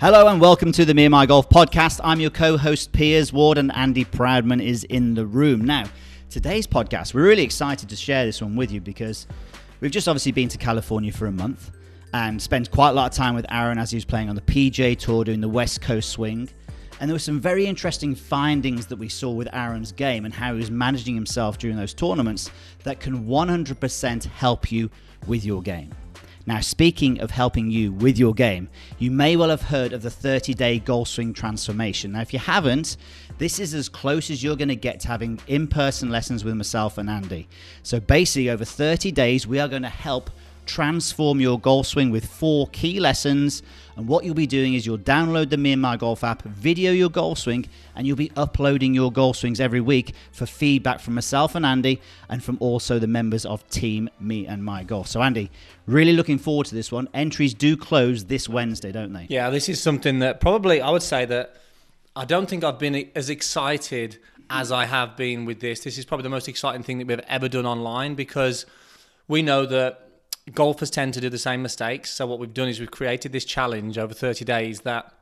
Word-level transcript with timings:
Hello 0.00 0.28
and 0.28 0.40
welcome 0.40 0.70
to 0.70 0.84
the 0.84 0.94
Me 0.94 1.06
and 1.06 1.10
My 1.10 1.26
Golf 1.26 1.48
podcast. 1.48 1.98
I'm 2.04 2.20
your 2.20 2.30
co-host 2.30 2.92
Piers 2.92 3.32
Ward 3.32 3.58
and 3.58 3.74
Andy 3.74 4.04
Proudman 4.04 4.64
is 4.64 4.84
in 4.84 5.14
the 5.14 5.26
room. 5.26 5.64
Now, 5.64 5.86
today's 6.30 6.68
podcast, 6.68 7.14
we're 7.14 7.24
really 7.24 7.42
excited 7.42 7.88
to 7.88 7.96
share 7.96 8.24
this 8.24 8.40
one 8.40 8.54
with 8.54 8.70
you 8.70 8.80
because 8.80 9.26
we've 9.80 9.90
just 9.90 10.06
obviously 10.06 10.30
been 10.30 10.48
to 10.50 10.56
California 10.56 11.10
for 11.10 11.26
a 11.26 11.32
month 11.32 11.72
and 12.14 12.40
spent 12.40 12.70
quite 12.70 12.90
a 12.90 12.92
lot 12.92 13.10
of 13.10 13.16
time 13.16 13.34
with 13.34 13.44
Aaron 13.50 13.76
as 13.76 13.90
he 13.90 13.96
was 13.96 14.04
playing 14.04 14.28
on 14.28 14.36
the 14.36 14.42
PGA 14.42 14.96
Tour 14.96 15.24
doing 15.24 15.40
the 15.40 15.48
West 15.48 15.80
Coast 15.80 16.10
swing. 16.10 16.48
And 17.00 17.10
there 17.10 17.16
were 17.16 17.18
some 17.18 17.40
very 17.40 17.66
interesting 17.66 18.14
findings 18.14 18.86
that 18.86 19.00
we 19.00 19.08
saw 19.08 19.32
with 19.32 19.48
Aaron's 19.52 19.90
game 19.90 20.24
and 20.24 20.32
how 20.32 20.52
he 20.52 20.58
was 20.60 20.70
managing 20.70 21.16
himself 21.16 21.58
during 21.58 21.76
those 21.76 21.92
tournaments 21.92 22.52
that 22.84 23.00
can 23.00 23.26
100% 23.26 24.24
help 24.26 24.70
you 24.70 24.90
with 25.26 25.44
your 25.44 25.60
game. 25.60 25.92
Now, 26.48 26.60
speaking 26.60 27.20
of 27.20 27.30
helping 27.30 27.70
you 27.70 27.92
with 27.92 28.16
your 28.16 28.32
game, 28.32 28.70
you 28.98 29.10
may 29.10 29.36
well 29.36 29.50
have 29.50 29.60
heard 29.60 29.92
of 29.92 30.00
the 30.00 30.08
30 30.10 30.54
day 30.54 30.78
golf 30.78 31.08
swing 31.08 31.34
transformation. 31.34 32.12
Now, 32.12 32.22
if 32.22 32.32
you 32.32 32.38
haven't, 32.38 32.96
this 33.36 33.58
is 33.58 33.74
as 33.74 33.90
close 33.90 34.30
as 34.30 34.42
you're 34.42 34.56
going 34.56 34.68
to 34.68 34.74
get 34.74 35.00
to 35.00 35.08
having 35.08 35.40
in 35.46 35.66
person 35.66 36.08
lessons 36.08 36.44
with 36.44 36.54
myself 36.54 36.96
and 36.96 37.10
Andy. 37.10 37.48
So, 37.82 38.00
basically, 38.00 38.48
over 38.48 38.64
30 38.64 39.12
days, 39.12 39.46
we 39.46 39.60
are 39.60 39.68
going 39.68 39.82
to 39.82 39.90
help 39.90 40.30
transform 40.68 41.40
your 41.40 41.58
golf 41.58 41.86
swing 41.86 42.10
with 42.10 42.26
four 42.26 42.68
key 42.68 43.00
lessons. 43.00 43.62
And 43.96 44.06
what 44.06 44.24
you'll 44.24 44.34
be 44.34 44.46
doing 44.46 44.74
is 44.74 44.86
you'll 44.86 44.98
download 44.98 45.50
the 45.50 45.56
Me 45.56 45.72
and 45.72 45.82
My 45.82 45.96
Golf 45.96 46.22
app, 46.22 46.42
video 46.42 46.92
your 46.92 47.08
golf 47.08 47.38
swing, 47.38 47.66
and 47.96 48.06
you'll 48.06 48.16
be 48.16 48.30
uploading 48.36 48.94
your 48.94 49.10
golf 49.10 49.38
swings 49.38 49.58
every 49.58 49.80
week 49.80 50.14
for 50.30 50.46
feedback 50.46 51.00
from 51.00 51.14
myself 51.14 51.56
and 51.56 51.66
Andy 51.66 52.00
and 52.28 52.44
from 52.44 52.58
also 52.60 53.00
the 53.00 53.08
members 53.08 53.44
of 53.44 53.68
Team 53.70 54.08
Me 54.20 54.46
and 54.46 54.64
My 54.64 54.84
Golf. 54.84 55.08
So, 55.08 55.22
Andy, 55.22 55.50
really 55.86 56.12
looking 56.12 56.38
forward 56.38 56.66
to 56.66 56.74
this 56.76 56.92
one. 56.92 57.08
Entries 57.12 57.54
do 57.54 57.76
close 57.76 58.26
this 58.26 58.48
Wednesday, 58.48 58.92
don't 58.92 59.12
they? 59.12 59.26
Yeah, 59.28 59.50
this 59.50 59.68
is 59.68 59.82
something 59.82 60.20
that 60.20 60.40
probably 60.40 60.80
I 60.80 60.90
would 60.90 61.02
say 61.02 61.24
that 61.24 61.56
I 62.14 62.24
don't 62.24 62.48
think 62.48 62.62
I've 62.62 62.78
been 62.78 63.10
as 63.16 63.30
excited 63.30 64.18
as 64.50 64.70
I 64.72 64.84
have 64.84 65.16
been 65.16 65.44
with 65.44 65.60
this. 65.60 65.80
This 65.80 65.98
is 65.98 66.04
probably 66.04 66.22
the 66.22 66.30
most 66.30 66.48
exciting 66.48 66.82
thing 66.82 66.98
that 66.98 67.06
we've 67.06 67.20
ever 67.20 67.48
done 67.48 67.66
online 67.66 68.14
because 68.14 68.66
we 69.28 69.42
know 69.42 69.66
that 69.66 70.07
golfers 70.54 70.90
tend 70.90 71.14
to 71.14 71.20
do 71.20 71.28
the 71.28 71.38
same 71.38 71.62
mistakes. 71.62 72.10
So 72.10 72.26
what 72.26 72.38
we've 72.38 72.54
done 72.54 72.68
is 72.68 72.80
we've 72.80 72.90
created 72.90 73.32
this 73.32 73.44
challenge 73.44 73.98
over 73.98 74.14
30 74.14 74.44
days 74.44 74.80
that 74.82 75.12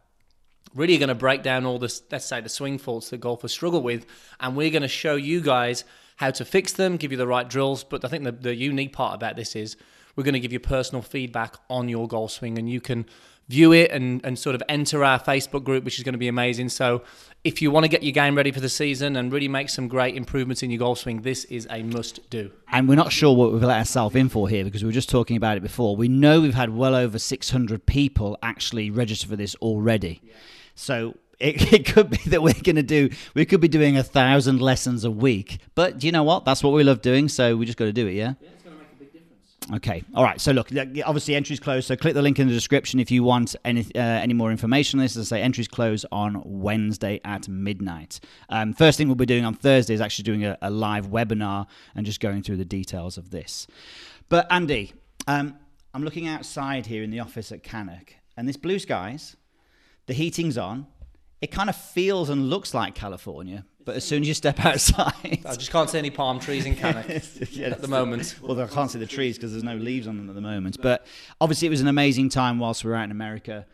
really 0.75 0.97
are 0.97 0.99
going 0.99 1.09
to 1.09 1.15
break 1.15 1.43
down 1.43 1.65
all 1.65 1.79
the 1.79 2.01
let's 2.11 2.27
say 2.27 2.41
the 2.41 2.49
swing 2.49 2.79
faults 2.79 3.11
that 3.11 3.19
golfers 3.19 3.53
struggle 3.53 3.83
with, 3.83 4.07
and 4.41 4.57
we're 4.57 4.71
going 4.71 4.83
to 4.83 4.89
show 4.89 5.17
you 5.17 5.41
guys 5.41 5.85
how 6.17 6.31
to 6.31 6.45
fix 6.45 6.73
them, 6.73 6.97
give 6.97 7.13
you 7.13 7.19
the 7.19 7.27
right 7.27 7.49
drills. 7.49 7.85
But 7.85 8.05
I 8.05 8.09
think 8.09 8.25
the, 8.25 8.33
the 8.33 8.55
unique 8.55 8.93
part 8.93 9.15
about 9.15 9.37
this 9.37 9.57
is 9.57 9.77
we're 10.15 10.25
going 10.25 10.35
to 10.35 10.41
give 10.41 10.53
you 10.53 10.61
personal 10.61 11.03
feedback 11.03 11.57
on 11.69 11.89
your 11.89 12.09
golf 12.09 12.33
swing, 12.33 12.59
and 12.59 12.69
you 12.69 12.81
can 12.81 13.07
view 13.49 13.73
it 13.73 13.91
and, 13.91 14.25
and 14.25 14.39
sort 14.39 14.55
of 14.55 14.63
enter 14.69 15.05
our 15.05 15.21
Facebook 15.21 15.65
group, 15.65 15.85
which 15.85 15.99
is 15.99 16.05
going 16.05 16.15
to 16.15 16.19
be 16.19 16.29
amazing. 16.29 16.69
So, 16.69 17.03
if 17.45 17.63
you 17.63 17.71
want 17.71 17.85
to 17.85 17.89
get 17.89 18.03
your 18.03 18.13
game 18.13 18.37
ready 18.37 18.51
for 18.51 18.59
the 18.59 18.69
season 18.69 19.15
and 19.15 19.33
really 19.33 19.47
make 19.47 19.69
some 19.69 19.87
great 19.87 20.17
improvements 20.17 20.65
in 20.65 20.71
your 20.71 20.81
golf 20.81 20.99
swing, 20.99 21.23
this 21.23 21.45
is 21.45 21.67
a 21.71 21.83
must 21.85 22.29
do. 22.29 22.51
And 22.73 22.89
we're 22.89 22.97
not 22.97 23.13
sure 23.13 23.37
what 23.37 23.53
we've 23.53 23.63
let 23.63 23.79
ourselves 23.79 24.17
in 24.17 24.29
for 24.29 24.49
here 24.49 24.65
because 24.65 24.83
we 24.83 24.89
were 24.89 24.93
just 24.93 25.09
talking 25.09 25.37
about 25.37 25.57
it 25.57 25.63
before. 25.63 25.95
We 25.95 26.09
know 26.09 26.41
we've 26.41 26.55
had 26.55 26.75
well 26.75 26.97
over 26.97 27.21
600 27.21 27.87
people 27.87 28.37
actually 28.43 28.91
register 28.91 29.29
for 29.29 29.37
this 29.37 29.55
already. 29.57 30.21
Yeah. 30.25 30.33
So, 30.75 31.15
it, 31.39 31.73
it, 31.73 31.87
could 31.87 32.11
be 32.11 32.31
that 32.31 32.43
we're 32.43 32.55
going 32.55 32.77
to 32.77 32.83
do 32.83 33.11
we 33.35 33.45
could 33.45 33.61
be 33.61 33.69
doing 33.69 33.97
a 33.97 34.03
thousand 34.03 34.61
lessons 34.61 35.05
a 35.05 35.11
week 35.11 35.59
but 35.75 36.03
you 36.03 36.11
know 36.11 36.23
what 36.23 36.47
that's 36.47 36.65
what 36.65 36.73
we 36.73 36.83
love 36.83 37.03
doing 37.03 37.29
so 37.29 37.57
we 37.59 37.67
just 37.67 37.77
got 37.77 37.85
to 37.85 37.93
do 37.93 38.07
it 38.07 38.13
yeah? 38.13 38.33
yeah 38.41 38.49
Okay. 39.75 40.05
All 40.15 40.23
right. 40.23 40.41
So 40.41 40.53
look, 40.53 40.69
obviously 41.05 41.35
entries 41.35 41.59
closed. 41.59 41.89
So 41.89 41.97
click 41.97 42.15
the 42.15 42.23
link 42.23 42.39
in 42.39 42.47
the 42.47 42.55
description 42.55 43.01
if 43.01 43.11
you 43.11 43.25
want 43.25 43.57
any 43.65 43.81
uh, 43.95 44.01
any 44.01 44.33
more 44.33 44.51
information 44.53 45.01
on 45.01 45.05
this. 45.05 45.17
As 45.17 45.33
I 45.33 45.37
say, 45.37 45.43
entries 45.43 45.67
close 45.67 46.05
on 46.13 46.41
Wednesday 46.45 47.21
at 47.25 47.49
midnight. 47.49 48.21
Um, 48.49 48.73
first 48.73 48.97
thing 48.97 49.09
we'll 49.09 49.17
be 49.17 49.27
doing 49.27 49.45
on 49.45 49.55
Thursday 49.55 49.95
is 49.95 50.01
actually 50.01 50.23
doing 50.25 50.45
a, 50.45 50.57
a, 50.63 50.71
live 50.71 51.09
webinar 51.09 51.67
and 51.97 52.07
just 52.07 52.21
going 52.21 52.43
through 52.43 52.59
the 52.59 52.65
details 52.65 53.19
of 53.19 53.31
this. 53.31 53.67
But 54.29 54.47
Andy, 54.53 54.93
um, 55.27 55.57
I'm 55.93 56.05
looking 56.05 56.29
outside 56.29 56.87
here 56.87 57.03
in 57.03 57.11
the 57.11 57.21
office 57.21 57.51
at 57.51 57.63
Cannock, 57.65 58.15
and 58.37 58.49
this 58.49 58.57
blue 58.57 58.79
skies, 58.79 59.37
the 60.07 60.13
heating's 60.13 60.57
on. 60.57 60.87
It 61.41 61.51
kind 61.51 61.69
of 61.69 61.77
feels 61.77 62.31
and 62.31 62.49
looks 62.49 62.73
like 62.73 62.95
California, 62.95 63.65
but 63.87 63.95
as 63.95 64.05
soon 64.05 64.23
as 64.23 64.29
you 64.29 64.35
step 64.35 64.63
outside, 64.65 65.15
I 65.47 65.55
just 65.55 65.71
can't 65.71 65.89
see 65.89 65.99
any 65.99 66.11
palm 66.11 66.41
trees 66.41 66.67
in 66.67 66.75
Cannock 66.75 67.07
yeah, 67.53 67.69
at 67.69 67.81
the 67.81 67.89
moment. 67.89 68.35
Well, 68.43 68.61
I 68.61 68.67
can't 68.67 68.91
see 68.91 68.99
the 68.99 69.07
trees 69.07 69.37
because 69.39 69.53
there's 69.53 69.65
no 69.65 69.77
leaves 69.77 70.07
on 70.07 70.19
them 70.19 70.29
at 70.29 70.35
the 70.35 70.43
moment. 70.43 70.77
But 70.83 71.07
obviously, 71.41 71.67
it 71.67 71.71
was 71.71 71.81
an 71.81 71.89
amazing 71.89 72.29
time 72.29 72.59
whilst 72.59 72.85
we 72.85 72.91
were 72.91 72.97
out 72.97 73.05
in 73.05 73.13
America. 73.13 73.65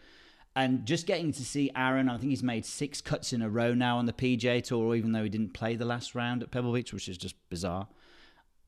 And 0.54 0.84
just 0.84 1.06
getting 1.06 1.32
to 1.32 1.42
see 1.42 1.70
Aaron, 1.74 2.10
I 2.10 2.18
think 2.18 2.28
he's 2.28 2.42
made 2.42 2.66
six 2.66 3.00
cuts 3.00 3.32
in 3.32 3.40
a 3.40 3.48
row 3.48 3.72
now 3.72 3.96
on 3.96 4.04
the 4.04 4.12
PGA 4.12 4.62
Tour, 4.62 4.94
even 4.94 5.12
though 5.12 5.22
he 5.22 5.30
didn't 5.30 5.54
play 5.54 5.76
the 5.76 5.86
last 5.86 6.14
round 6.14 6.42
at 6.42 6.50
Pebble 6.50 6.74
Beach, 6.74 6.92
which 6.92 7.08
is 7.08 7.16
just 7.16 7.34
bizarre. 7.48 7.88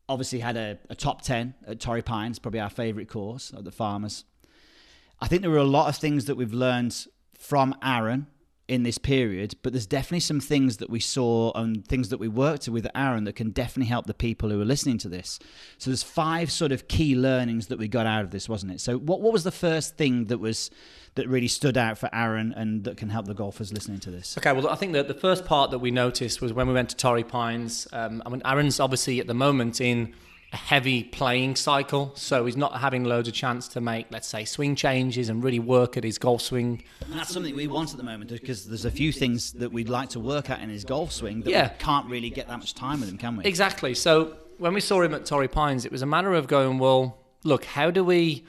Obviously, 0.09 0.41
had 0.41 0.57
a, 0.57 0.79
a 0.89 0.95
top 0.95 1.21
10 1.21 1.55
at 1.67 1.79
Torrey 1.79 2.03
Pines, 2.03 2.39
probably 2.39 2.61
our 2.61 2.71
favourite 2.71 3.09
course 3.09 3.53
at 3.55 3.65
the 3.65 3.71
Farmers. 3.71 4.25
I 5.21 5.29
think 5.29 5.43
there 5.43 5.51
were 5.51 5.59
a 5.59 5.65
lot 5.65 5.89
of 5.89 5.97
things 5.97 6.25
that 6.25 6.37
we've 6.37 6.55
learned 6.55 7.07
from 7.39 7.75
Aaron 7.83 8.29
in 8.67 8.83
this 8.83 8.97
period, 8.97 9.55
but 9.63 9.73
there's 9.73 9.87
definitely 9.87 10.21
some 10.21 10.41
things 10.41 10.79
that 10.79 10.89
we 10.89 10.99
saw 10.99 11.53
and 11.55 11.87
things 11.87 12.09
that 12.09 12.17
we 12.17 12.29
worked 12.29 12.67
with 12.67 12.87
Aaron 12.95 13.25
that 13.25 13.35
can 13.35 13.51
definitely 13.51 13.89
help 13.89 14.07
the 14.07 14.15
people 14.15 14.49
who 14.49 14.61
are 14.61 14.65
listening 14.65 14.97
to 14.99 15.09
this. 15.09 15.39
So 15.77 15.91
there's 15.91 16.03
five 16.03 16.51
sort 16.51 16.73
of 16.73 16.89
key 16.89 17.15
learnings 17.15 17.67
that 17.67 17.79
we 17.79 17.89
got 17.89 18.07
out 18.07 18.25
of 18.25 18.31
this, 18.31 18.49
wasn't 18.49 18.73
it? 18.73 18.81
So 18.81 18.97
what 18.97 19.21
what 19.21 19.33
was 19.33 19.45
the 19.45 19.53
first 19.53 19.97
thing 19.99 20.27
that 20.27 20.39
was 20.39 20.71
that 21.15 21.29
really 21.29 21.49
stood 21.49 21.77
out 21.77 21.99
for 21.99 22.09
Aaron 22.13 22.53
and 22.57 22.85
that 22.85 22.97
can 22.97 23.11
help 23.11 23.27
the 23.27 23.35
golfers 23.35 23.71
listening 23.71 24.01
to 24.01 24.11
this? 24.11 24.39
Okay, 24.39 24.53
well 24.53 24.69
I 24.69 24.77
think 24.77 24.95
that 24.95 25.09
the 25.09 25.15
first 25.15 25.45
part 25.45 25.71
that 25.71 25.81
we 25.81 25.91
noticed 25.91 26.41
was 26.41 26.55
when 26.55 26.67
we 26.67 26.73
went 26.73 26.89
to 26.89 26.97
Torrey 26.97 27.25
Pines. 27.25 27.87
Um, 27.93 28.23
I 28.25 28.31
mean, 28.31 28.41
Aaron's 28.47 28.81
obviously 28.81 29.21
at 29.21 29.27
the 29.27 29.35
moment 29.35 29.81
in 29.81 30.15
a 30.53 30.57
heavy 30.57 31.03
playing 31.03 31.57
cycle, 31.57 32.13
so 32.15 32.47
he's 32.47 32.57
not 32.57 32.81
having 32.81 33.05
loads 33.05 33.29
of 33.29 33.35
chance 33.35 33.67
to 33.69 33.81
make, 33.81 34.07
let's 34.11 34.29
say, 34.29 34.45
swing 34.45 34.77
changes 34.77 35.29
and 35.29 35.43
really 35.43 35.59
work 35.59 35.97
at 35.97 36.05
his 36.05 36.19
golf 36.19 36.43
swing. 36.43 36.83
And 37.01 37.19
that's 37.19 37.33
something 37.33 37.55
we 37.57 37.67
want 37.67 37.91
at 37.91 37.97
the 37.97 38.05
moment 38.05 38.31
because 38.31 38.67
there's 38.67 38.85
a 38.85 38.91
few 38.91 39.13
things 39.13 39.53
that 39.55 39.73
we'd 39.73 39.89
like 39.89 40.11
to 40.11 40.21
work 40.21 40.51
at 40.51 40.61
in 40.61 40.69
his 40.69 40.85
golf 40.85 41.13
swing 41.13 41.41
that 41.43 41.51
yeah. 41.51 41.73
we 41.73 41.79
can't 41.79 42.07
really 42.09 42.31
get 42.31 42.49
that 42.49 42.59
much 42.59 42.75
time 42.75 43.01
with 43.01 43.09
him, 43.09 43.19
can 43.19 43.37
we? 43.37 43.45
Exactly. 43.45 43.95
So 43.95 44.37
when 44.59 44.75
we 44.75 44.81
saw 44.81 45.03
him 45.03 45.15
at 45.15 45.27
Torrey 45.27 45.49
Pines, 45.49 45.85
it 45.85 45.93
was 45.93 46.03
a 46.03 46.07
matter 46.07 46.33
of 46.35 46.47
going, 46.47 46.79
well, 46.79 47.19
look, 47.43 47.65
how 47.65 47.91
do 47.91 48.05
we 48.05 48.45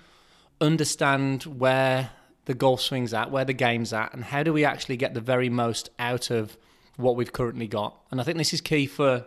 understand 0.61 1.43
where 1.43 2.11
the 2.45 2.53
golf 2.53 2.81
swing's 2.81 3.13
at, 3.13 3.31
where 3.31 3.45
the 3.45 3.53
game's 3.53 3.93
at, 3.93 4.13
and 4.13 4.23
how 4.23 4.43
do 4.43 4.53
we 4.53 4.63
actually 4.63 4.97
get 4.97 5.13
the 5.13 5.21
very 5.21 5.49
most 5.49 5.89
out 5.97 6.29
of 6.29 6.57
what 6.97 7.15
we've 7.15 7.33
currently 7.33 7.67
got? 7.67 7.99
And 8.11 8.21
I 8.21 8.23
think 8.23 8.37
this 8.37 8.53
is 8.53 8.61
key 8.61 8.85
for 8.85 9.25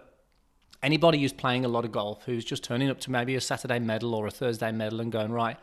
anybody 0.82 1.20
who's 1.20 1.32
playing 1.32 1.64
a 1.64 1.68
lot 1.68 1.84
of 1.84 1.92
golf 1.92 2.24
who's 2.24 2.44
just 2.44 2.62
turning 2.62 2.88
up 2.88 3.00
to 3.00 3.10
maybe 3.10 3.34
a 3.34 3.40
Saturday 3.40 3.78
medal 3.78 4.14
or 4.14 4.26
a 4.26 4.30
Thursday 4.30 4.72
medal 4.72 5.00
and 5.00 5.10
going, 5.10 5.32
right, 5.32 5.56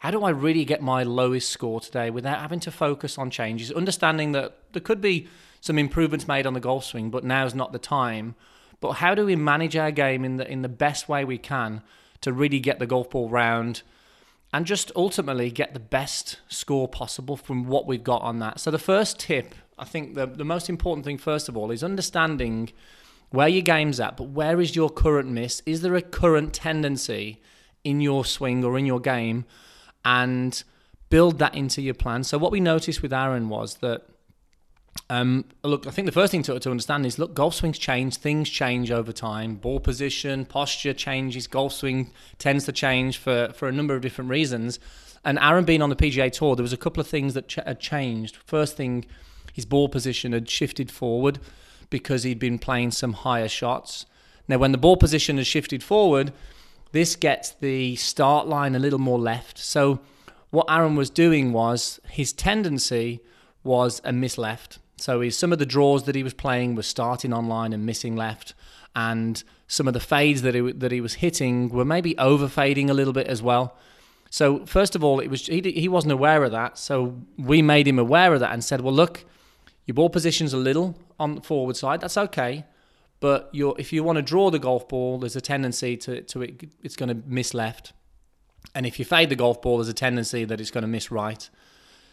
how 0.00 0.10
do 0.10 0.24
I 0.24 0.30
really 0.30 0.64
get 0.64 0.82
my 0.82 1.04
lowest 1.04 1.50
score 1.50 1.80
today 1.80 2.10
without 2.10 2.40
having 2.40 2.60
to 2.60 2.70
focus 2.70 3.18
on 3.18 3.30
changes? 3.30 3.70
Understanding 3.70 4.32
that 4.32 4.58
there 4.72 4.82
could 4.82 5.00
be 5.00 5.28
some 5.60 5.78
improvements 5.78 6.26
made 6.26 6.44
on 6.44 6.54
the 6.54 6.60
golf 6.60 6.84
swing, 6.84 7.08
but 7.08 7.22
now's 7.22 7.54
not 7.54 7.72
the 7.72 7.78
time. 7.78 8.34
But 8.80 8.94
how 8.94 9.14
do 9.14 9.24
we 9.24 9.36
manage 9.36 9.76
our 9.76 9.92
game 9.92 10.24
in 10.24 10.38
the 10.38 10.50
in 10.50 10.62
the 10.62 10.68
best 10.68 11.08
way 11.08 11.24
we 11.24 11.38
can 11.38 11.82
to 12.20 12.32
really 12.32 12.58
get 12.58 12.80
the 12.80 12.86
golf 12.86 13.10
ball 13.10 13.28
round 13.28 13.82
and 14.52 14.66
just 14.66 14.90
ultimately 14.96 15.52
get 15.52 15.72
the 15.72 15.80
best 15.80 16.40
score 16.48 16.88
possible 16.88 17.36
from 17.36 17.68
what 17.68 17.86
we've 17.86 18.02
got 18.02 18.22
on 18.22 18.40
that? 18.40 18.58
So 18.58 18.72
the 18.72 18.80
first 18.80 19.20
tip, 19.20 19.54
I 19.78 19.84
think 19.84 20.14
the, 20.14 20.26
the 20.26 20.44
most 20.44 20.68
important 20.68 21.06
thing 21.06 21.16
first 21.16 21.48
of 21.48 21.56
all 21.56 21.70
is 21.70 21.84
understanding 21.84 22.72
where 23.32 23.48
your 23.48 23.62
game's 23.62 23.98
at, 24.00 24.16
but 24.16 24.28
where 24.28 24.60
is 24.60 24.76
your 24.76 24.90
current 24.90 25.28
miss? 25.28 25.62
Is 25.66 25.82
there 25.82 25.94
a 25.94 26.02
current 26.02 26.52
tendency 26.52 27.40
in 27.82 28.00
your 28.00 28.24
swing 28.24 28.64
or 28.64 28.78
in 28.78 28.86
your 28.86 29.00
game? 29.00 29.44
And 30.04 30.62
build 31.08 31.38
that 31.38 31.54
into 31.54 31.82
your 31.82 31.94
plan. 31.94 32.24
So 32.24 32.38
what 32.38 32.52
we 32.52 32.60
noticed 32.60 33.02
with 33.02 33.12
Aaron 33.12 33.48
was 33.48 33.76
that 33.76 34.06
um, 35.08 35.44
look, 35.62 35.86
I 35.86 35.90
think 35.90 36.06
the 36.06 36.12
first 36.12 36.30
thing 36.30 36.42
to, 36.44 36.58
to 36.58 36.70
understand 36.70 37.04
is 37.06 37.18
look, 37.18 37.34
golf 37.34 37.54
swings 37.54 37.78
change, 37.78 38.16
things 38.16 38.48
change 38.48 38.90
over 38.90 39.12
time. 39.12 39.56
Ball 39.56 39.80
position, 39.80 40.44
posture 40.44 40.94
changes, 40.94 41.46
golf 41.46 41.72
swing 41.72 42.10
tends 42.38 42.64
to 42.66 42.72
change 42.72 43.18
for, 43.18 43.50
for 43.54 43.68
a 43.68 43.72
number 43.72 43.94
of 43.94 44.02
different 44.02 44.30
reasons. 44.30 44.78
And 45.24 45.38
Aaron 45.38 45.64
being 45.64 45.82
on 45.82 45.90
the 45.90 45.96
PGA 45.96 46.32
Tour, 46.32 46.56
there 46.56 46.62
was 46.62 46.72
a 46.72 46.78
couple 46.78 47.00
of 47.00 47.06
things 47.06 47.34
that 47.34 47.48
ch- 47.48 47.56
had 47.56 47.80
changed. 47.80 48.36
First 48.44 48.76
thing, 48.76 49.04
his 49.52 49.64
ball 49.64 49.88
position 49.88 50.32
had 50.32 50.48
shifted 50.48 50.90
forward 50.90 51.38
because 51.92 52.24
he'd 52.24 52.40
been 52.40 52.58
playing 52.58 52.90
some 52.90 53.12
higher 53.12 53.46
shots. 53.46 54.06
Now, 54.48 54.58
when 54.58 54.72
the 54.72 54.78
ball 54.78 54.96
position 54.96 55.36
has 55.36 55.46
shifted 55.46 55.84
forward, 55.84 56.32
this 56.90 57.14
gets 57.14 57.50
the 57.50 57.94
start 57.94 58.48
line 58.48 58.74
a 58.74 58.80
little 58.80 58.98
more 58.98 59.20
left. 59.20 59.58
So, 59.58 60.00
what 60.50 60.66
Aaron 60.68 60.96
was 60.96 61.08
doing 61.08 61.52
was 61.52 62.00
his 62.10 62.32
tendency 62.32 63.20
was 63.62 64.00
a 64.04 64.12
miss 64.12 64.36
left. 64.36 64.80
So, 64.96 65.28
some 65.28 65.52
of 65.52 65.60
the 65.60 65.66
draws 65.66 66.04
that 66.04 66.16
he 66.16 66.24
was 66.24 66.34
playing 66.34 66.74
was 66.74 66.88
starting 66.88 67.32
on 67.32 67.46
line 67.46 67.72
and 67.72 67.86
missing 67.86 68.16
left, 68.16 68.54
and 68.96 69.44
some 69.68 69.86
of 69.86 69.94
the 69.94 70.00
fades 70.00 70.42
that 70.42 70.54
he, 70.54 70.72
that 70.72 70.90
he 70.90 71.00
was 71.00 71.14
hitting 71.14 71.68
were 71.68 71.84
maybe 71.84 72.18
over 72.18 72.48
fading 72.48 72.90
a 72.90 72.94
little 72.94 73.12
bit 73.12 73.28
as 73.28 73.40
well. 73.42 73.76
So 74.28 74.64
first 74.64 74.96
of 74.96 75.04
all, 75.04 75.20
it 75.20 75.28
was 75.28 75.46
he, 75.46 75.60
he 75.60 75.88
wasn't 75.88 76.12
aware 76.12 76.42
of 76.42 76.52
that. 76.52 76.78
So 76.78 77.20
we 77.38 77.60
made 77.60 77.86
him 77.86 77.98
aware 77.98 78.32
of 78.32 78.40
that 78.40 78.52
and 78.52 78.64
said, 78.64 78.80
well, 78.80 78.94
look, 78.94 79.24
your 79.86 79.94
ball 79.94 80.10
position's 80.10 80.52
a 80.52 80.58
little 80.58 80.98
on 81.18 81.36
the 81.36 81.40
forward 81.40 81.76
side. 81.76 82.00
That's 82.00 82.16
okay. 82.16 82.64
But 83.20 83.50
you 83.52 83.74
if 83.74 83.92
you 83.92 84.02
want 84.02 84.16
to 84.16 84.22
draw 84.22 84.50
the 84.50 84.58
golf 84.58 84.88
ball, 84.88 85.18
there's 85.18 85.36
a 85.36 85.40
tendency 85.40 85.96
to, 85.98 86.22
to 86.22 86.42
it, 86.42 86.64
it's 86.82 86.96
going 86.96 87.08
to 87.08 87.22
miss 87.26 87.54
left. 87.54 87.92
And 88.74 88.86
if 88.86 88.98
you 88.98 89.04
fade 89.04 89.28
the 89.28 89.36
golf 89.36 89.60
ball, 89.62 89.78
there's 89.78 89.88
a 89.88 89.94
tendency 89.94 90.44
that 90.44 90.60
it's 90.60 90.70
going 90.70 90.82
to 90.82 90.88
miss 90.88 91.10
right. 91.10 91.48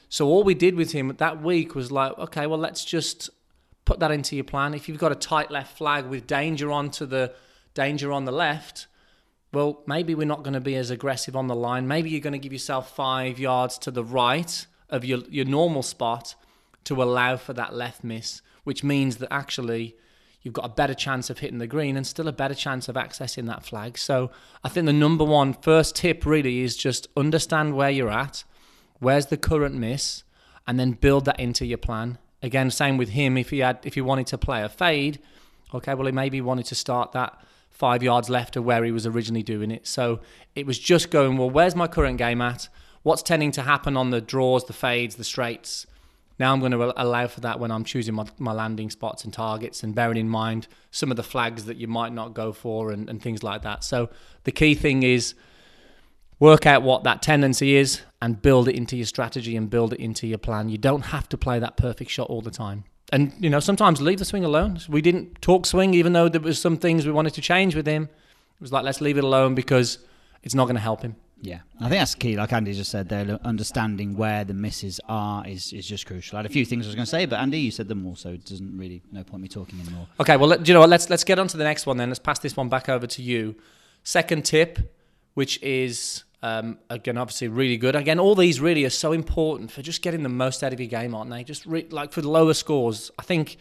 So 0.10 0.28
all 0.28 0.44
we 0.44 0.56
did 0.56 0.76
with 0.76 0.92
him 0.92 1.16
that 1.18 1.42
week 1.42 1.76
was 1.76 1.92
like, 1.92 2.18
okay, 2.18 2.48
well, 2.48 2.60
let's 2.60 2.84
just 2.84 3.30
put 3.86 4.00
that 4.00 4.12
into 4.12 4.36
your 4.36 4.44
plan. 4.44 4.74
If 4.74 4.90
you've 4.90 4.98
got 4.98 5.12
a 5.12 5.16
tight 5.16 5.52
left 5.52 5.78
flag 5.78 6.06
with 6.06 6.28
danger 6.28 6.72
on 6.72 6.90
to 6.92 7.06
the 7.06 7.34
danger 7.74 8.12
on 8.12 8.26
the 8.26 8.32
left, 8.32 8.88
well, 9.54 9.84
maybe 9.88 10.14
we're 10.14 10.28
not 10.28 10.44
going 10.44 10.54
to 10.54 10.60
be 10.60 10.76
as 10.76 10.90
aggressive 10.92 11.36
on 11.36 11.48
the 11.48 11.56
line. 11.56 11.88
Maybe 11.88 12.10
you're 12.10 12.20
going 12.22 12.34
to 12.34 12.40
give 12.40 12.54
yourself 12.54 12.96
five 12.96 13.40
yards 13.40 13.78
to 13.80 13.92
the 13.92 14.04
right 14.04 14.66
of 14.90 15.06
your, 15.06 15.20
your 15.30 15.46
normal 15.46 15.84
spot 15.84 16.36
to 16.86 17.02
allow 17.02 17.38
for 17.38 17.54
that 17.54 17.74
left 17.74 18.04
miss, 18.04 18.42
which 18.64 18.84
means 18.84 19.18
that 19.18 19.32
actually 19.32 19.96
you've 20.42 20.54
got 20.54 20.66
a 20.66 20.70
better 20.70 20.94
chance 20.94 21.30
of 21.30 21.40
hitting 21.40 21.58
the 21.58 21.68
green 21.68 21.98
and 21.98 22.08
still 22.08 22.28
a 22.28 22.34
better 22.34 22.54
chance 22.54 22.88
of 22.88 22.96
accessing 22.96 23.46
that 23.48 23.66
flag. 23.66 23.98
So 23.98 24.32
I 24.64 24.70
think 24.70 24.86
the 24.86 24.94
number 24.94 25.24
one 25.24 25.54
first 25.54 25.96
tip 25.96 26.26
really 26.26 26.62
is 26.62 26.78
just 26.78 27.08
understand 27.18 27.76
where 27.76 27.90
you're 27.90 28.10
at, 28.10 28.44
where's 29.00 29.28
the 29.28 29.38
current 29.38 29.76
miss, 29.76 30.24
and 30.66 30.80
then 30.80 30.92
build 30.92 31.26
that 31.26 31.40
into 31.40 31.66
your 31.66 31.78
plan. 31.78 32.18
Again, 32.42 32.72
same 32.72 32.98
with 32.98 33.10
him. 33.10 33.38
If 33.38 33.50
he 33.50 33.60
had, 33.60 33.80
if 33.84 33.96
he 33.96 34.02
wanted 34.02 34.28
to 34.28 34.38
play 34.38 34.64
a 34.64 34.70
fade, 34.70 35.20
okay, 35.74 35.94
well 35.94 36.06
he 36.06 36.12
maybe 36.12 36.40
wanted 36.42 36.66
to 36.68 36.76
start 36.76 37.12
that 37.12 37.38
five 37.70 38.02
yards 38.04 38.30
left 38.30 38.56
of 38.56 38.66
where 38.66 38.84
he 38.84 38.92
was 38.92 39.06
originally 39.06 39.44
doing 39.44 39.72
it. 39.72 39.88
So 39.88 40.22
it 40.56 40.66
was 40.66 40.80
just 40.80 41.12
going, 41.12 41.38
well, 41.38 41.50
where's 41.50 41.76
my 41.76 41.88
current 41.88 42.18
game 42.18 42.42
at? 42.42 42.70
What's 43.04 43.24
tending 43.24 43.52
to 43.52 43.62
happen 43.62 43.96
on 43.96 44.10
the 44.10 44.22
draws, 44.22 44.66
the 44.66 44.74
fades, 44.74 45.16
the 45.16 45.24
straights? 45.24 45.86
Now 46.40 46.54
I'm 46.54 46.60
going 46.62 46.72
to 46.72 47.02
allow 47.02 47.28
for 47.28 47.42
that 47.42 47.60
when 47.60 47.70
I'm 47.70 47.84
choosing 47.84 48.16
my, 48.16 48.26
my 48.38 48.54
landing 48.54 48.90
spots 48.90 49.26
and 49.26 49.34
targets 49.34 49.84
and 49.84 49.94
bearing 49.94 50.18
in 50.18 50.30
mind 50.30 50.68
some 50.90 51.12
of 51.12 51.18
the 51.18 51.24
flags 51.24 51.66
that 51.66 51.78
you 51.78 51.88
might 51.88 52.14
not 52.14 52.34
go 52.34 52.54
for 52.54 52.92
and, 52.92 53.10
and 53.10 53.22
things 53.22 53.44
like 53.44 53.62
that. 53.64 53.84
So 53.84 54.10
the 54.46 54.52
key 54.52 54.74
thing 54.74 55.04
is 55.04 55.36
work 56.40 56.66
out 56.66 56.82
what 56.82 57.04
that 57.04 57.22
tendency 57.22 57.76
is 57.76 58.02
and 58.22 58.42
build 58.42 58.70
it 58.70 58.76
into 58.76 58.96
your 58.96 59.06
strategy 59.06 59.58
and 59.58 59.70
build 59.70 59.94
it 59.94 60.00
into 60.00 60.26
your 60.26 60.38
plan. 60.38 60.70
You 60.70 60.78
don't 60.78 61.08
have 61.08 61.28
to 61.30 61.38
play 61.38 61.60
that 61.60 61.76
perfect 61.76 62.10
shot 62.10 62.30
all 62.30 62.42
the 62.42 62.52
time 62.52 62.86
and 63.12 63.34
you 63.40 63.50
know 63.50 63.60
sometimes 63.60 64.02
leave 64.02 64.20
the 64.20 64.26
swing 64.26 64.46
alone. 64.46 64.80
We 64.88 65.02
didn't 65.02 65.42
talk 65.42 65.66
swing, 65.66 65.94
even 65.94 66.14
though 66.14 66.30
there 66.30 66.42
was 66.42 66.60
some 66.60 66.78
things 66.78 67.06
we 67.06 67.12
wanted 67.12 67.34
to 67.36 67.42
change 67.42 67.76
with 67.76 67.88
him. 67.88 68.04
It 68.04 68.62
was 68.62 68.72
like 68.72 68.84
let's 68.84 69.02
leave 69.02 69.18
it 69.18 69.24
alone 69.24 69.56
because 69.56 70.00
it's 70.44 70.56
not 70.56 70.66
going 70.66 70.76
to 70.76 70.82
help 70.82 71.02
him. 71.02 71.16
Yeah, 71.42 71.60
I 71.80 71.84
think 71.84 72.02
that's 72.02 72.16
key. 72.16 72.36
Like 72.36 72.52
Andy 72.52 72.74
just 72.74 72.92
said 72.92 73.08
there, 73.08 73.40
understanding 73.44 74.18
where 74.18 74.44
the 74.44 74.54
misses 74.54 75.00
are 75.08 75.48
is, 75.48 75.72
is 75.72 75.88
just 75.88 76.06
crucial. 76.06 76.38
I 76.38 76.40
had 76.40 76.46
a 76.46 76.54
few 76.54 76.66
things 76.66 76.86
I 76.86 76.90
was 76.90 76.96
going 76.96 77.06
to 77.06 77.10
say, 77.10 77.26
but 77.26 77.40
Andy, 77.40 77.60
you 77.60 77.72
said 77.72 77.88
them 77.88 78.06
all, 78.06 78.16
so 78.16 78.30
it 78.30 78.46
doesn't 78.46 78.78
really 78.78 79.02
no 79.12 79.24
point 79.24 79.44
me 79.44 79.48
talking 79.48 79.80
anymore. 79.80 80.08
Okay, 80.20 80.36
well, 80.36 80.50
let, 80.50 80.68
you 80.68 80.74
know 80.74 80.82
what? 80.82 80.90
Let's 80.90 81.10
let's 81.10 81.24
get 81.24 81.40
on 81.40 81.48
to 81.48 81.58
the 81.58 81.64
next 81.64 81.86
one 81.86 81.98
then. 81.98 82.10
Let's 82.10 82.20
pass 82.20 82.40
this 82.40 82.58
one 82.58 82.68
back 82.68 82.90
over 82.90 83.08
to 83.08 83.22
you. 83.22 83.56
Second 84.04 84.44
tip, 84.44 84.94
which 85.34 85.62
is 85.64 86.26
um, 86.42 86.80
again, 86.90 87.18
obviously, 87.18 87.48
really 87.48 87.78
good. 87.78 87.96
Again, 87.96 88.20
all 88.20 88.36
these 88.36 88.60
really 88.60 88.86
are 88.86 88.90
so 88.90 89.12
important 89.12 89.72
for 89.72 89.82
just 89.82 90.02
getting 90.02 90.24
the 90.24 90.30
most 90.30 90.64
out 90.64 90.74
of 90.74 90.80
your 90.80 90.90
game, 90.90 91.14
aren't 91.14 91.30
they? 91.30 91.44
Just 91.44 91.66
re- 91.66 91.88
like 91.90 92.12
for 92.12 92.22
the 92.22 92.30
lower 92.30 92.54
scores. 92.54 93.12
I 93.20 93.24
think 93.24 93.58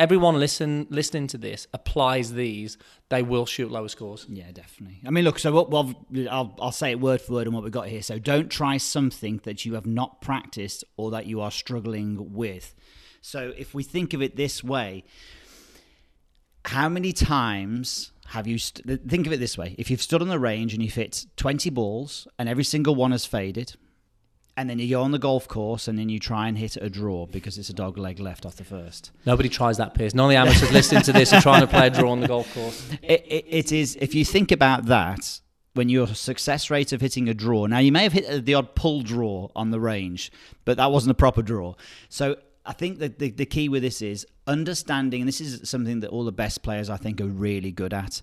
everyone 0.00 0.40
listen 0.40 0.86
listening 0.88 1.26
to 1.28 1.38
this 1.38 1.68
applies 1.74 2.32
these, 2.32 2.78
they 3.10 3.22
will 3.22 3.44
shoot 3.44 3.70
lower 3.70 3.88
scores. 3.88 4.26
Yeah, 4.28 4.50
definitely. 4.50 5.00
I 5.06 5.10
mean, 5.10 5.24
look. 5.24 5.38
So, 5.38 5.52
what, 5.52 5.70
well, 5.70 5.94
I'll 6.30 6.56
I'll 6.60 6.72
say 6.72 6.90
it 6.90 7.00
word 7.00 7.20
for 7.20 7.34
word 7.34 7.46
on 7.46 7.52
what 7.52 7.62
we've 7.62 7.70
got 7.70 7.86
here. 7.86 8.02
So, 8.02 8.18
don't 8.18 8.50
try 8.50 8.78
something 8.78 9.40
that 9.44 9.64
you 9.64 9.74
have 9.74 9.86
not 9.86 10.20
practiced 10.22 10.84
or 10.96 11.10
that 11.12 11.26
you 11.26 11.40
are 11.40 11.50
struggling 11.50 12.32
with. 12.32 12.74
So, 13.20 13.52
if 13.56 13.74
we 13.74 13.82
think 13.82 14.14
of 14.14 14.22
it 14.22 14.36
this 14.36 14.64
way, 14.64 15.04
how 16.64 16.88
many 16.88 17.12
times 17.12 18.12
have 18.28 18.46
you 18.46 18.58
st- 18.58 19.08
think 19.08 19.26
of 19.26 19.32
it 19.32 19.40
this 19.40 19.58
way 19.58 19.74
if 19.76 19.90
you've 19.90 20.02
stood 20.02 20.22
on 20.22 20.28
the 20.28 20.38
range 20.38 20.72
and 20.72 20.82
you've 20.82 20.94
hit 20.94 21.26
20 21.36 21.68
balls 21.70 22.28
and 22.38 22.48
every 22.48 22.62
single 22.62 22.94
one 22.94 23.10
has 23.10 23.26
faded 23.26 23.74
and 24.60 24.68
then 24.68 24.78
you 24.78 24.90
go 24.90 25.02
on 25.02 25.10
the 25.10 25.18
golf 25.18 25.48
course 25.48 25.88
and 25.88 25.98
then 25.98 26.10
you 26.10 26.18
try 26.18 26.46
and 26.46 26.58
hit 26.58 26.76
a 26.76 26.90
draw 26.90 27.24
because 27.24 27.56
it's 27.56 27.70
a 27.70 27.72
dog 27.72 27.96
leg 27.96 28.20
left 28.20 28.44
off 28.44 28.56
the 28.56 28.64
first. 28.64 29.10
Nobody 29.24 29.48
tries 29.48 29.78
that, 29.78 29.94
Piers. 29.94 30.14
None 30.14 30.26
of 30.26 30.30
the 30.30 30.36
amateurs 30.36 30.70
listening 30.70 31.00
to 31.04 31.14
this 31.14 31.32
are 31.32 31.40
trying 31.40 31.62
to 31.62 31.66
play 31.66 31.86
a 31.86 31.90
draw 31.90 32.12
on 32.12 32.20
the 32.20 32.28
golf 32.28 32.52
course. 32.54 32.86
It, 33.02 33.24
it, 33.26 33.44
it 33.48 33.72
is, 33.72 33.96
if 33.96 34.14
you 34.14 34.24
think 34.24 34.52
about 34.52 34.84
that, 34.86 35.40
when 35.72 35.88
your 35.88 36.08
success 36.08 36.68
rate 36.68 36.92
of 36.92 37.00
hitting 37.00 37.28
a 37.28 37.34
draw, 37.34 37.64
now 37.64 37.78
you 37.78 37.90
may 37.90 38.02
have 38.02 38.12
hit 38.12 38.44
the 38.44 38.52
odd 38.52 38.74
pull 38.74 39.00
draw 39.00 39.48
on 39.56 39.70
the 39.70 39.80
range, 39.80 40.30
but 40.66 40.76
that 40.76 40.92
wasn't 40.92 41.10
a 41.10 41.14
proper 41.14 41.40
draw. 41.40 41.74
So 42.10 42.36
I 42.66 42.72
think 42.72 42.98
that 42.98 43.18
the, 43.18 43.30
the 43.30 43.46
key 43.46 43.70
with 43.70 43.82
this 43.82 44.02
is 44.02 44.26
understanding, 44.46 45.22
and 45.22 45.28
this 45.28 45.40
is 45.40 45.68
something 45.68 46.00
that 46.00 46.10
all 46.10 46.24
the 46.24 46.32
best 46.32 46.62
players 46.62 46.90
I 46.90 46.98
think 46.98 47.20
are 47.20 47.26
really 47.26 47.72
good 47.72 47.94
at. 47.94 48.20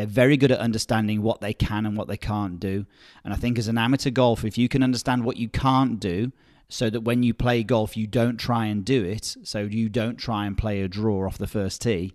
They're 0.00 0.06
very 0.06 0.38
good 0.38 0.50
at 0.50 0.60
understanding 0.60 1.20
what 1.20 1.42
they 1.42 1.52
can 1.52 1.84
and 1.84 1.94
what 1.94 2.08
they 2.08 2.16
can't 2.16 2.58
do. 2.58 2.86
And 3.22 3.34
I 3.34 3.36
think 3.36 3.58
as 3.58 3.68
an 3.68 3.76
amateur 3.76 4.08
golfer, 4.08 4.46
if 4.46 4.56
you 4.56 4.66
can 4.66 4.82
understand 4.82 5.26
what 5.26 5.36
you 5.36 5.50
can't 5.50 6.00
do, 6.00 6.32
so 6.70 6.88
that 6.88 7.02
when 7.02 7.22
you 7.22 7.34
play 7.34 7.62
golf, 7.62 7.98
you 7.98 8.06
don't 8.06 8.38
try 8.38 8.64
and 8.64 8.82
do 8.82 9.04
it, 9.04 9.36
so 9.42 9.58
you 9.58 9.90
don't 9.90 10.16
try 10.16 10.46
and 10.46 10.56
play 10.56 10.80
a 10.80 10.88
draw 10.88 11.26
off 11.26 11.36
the 11.36 11.46
first 11.46 11.82
tee, 11.82 12.14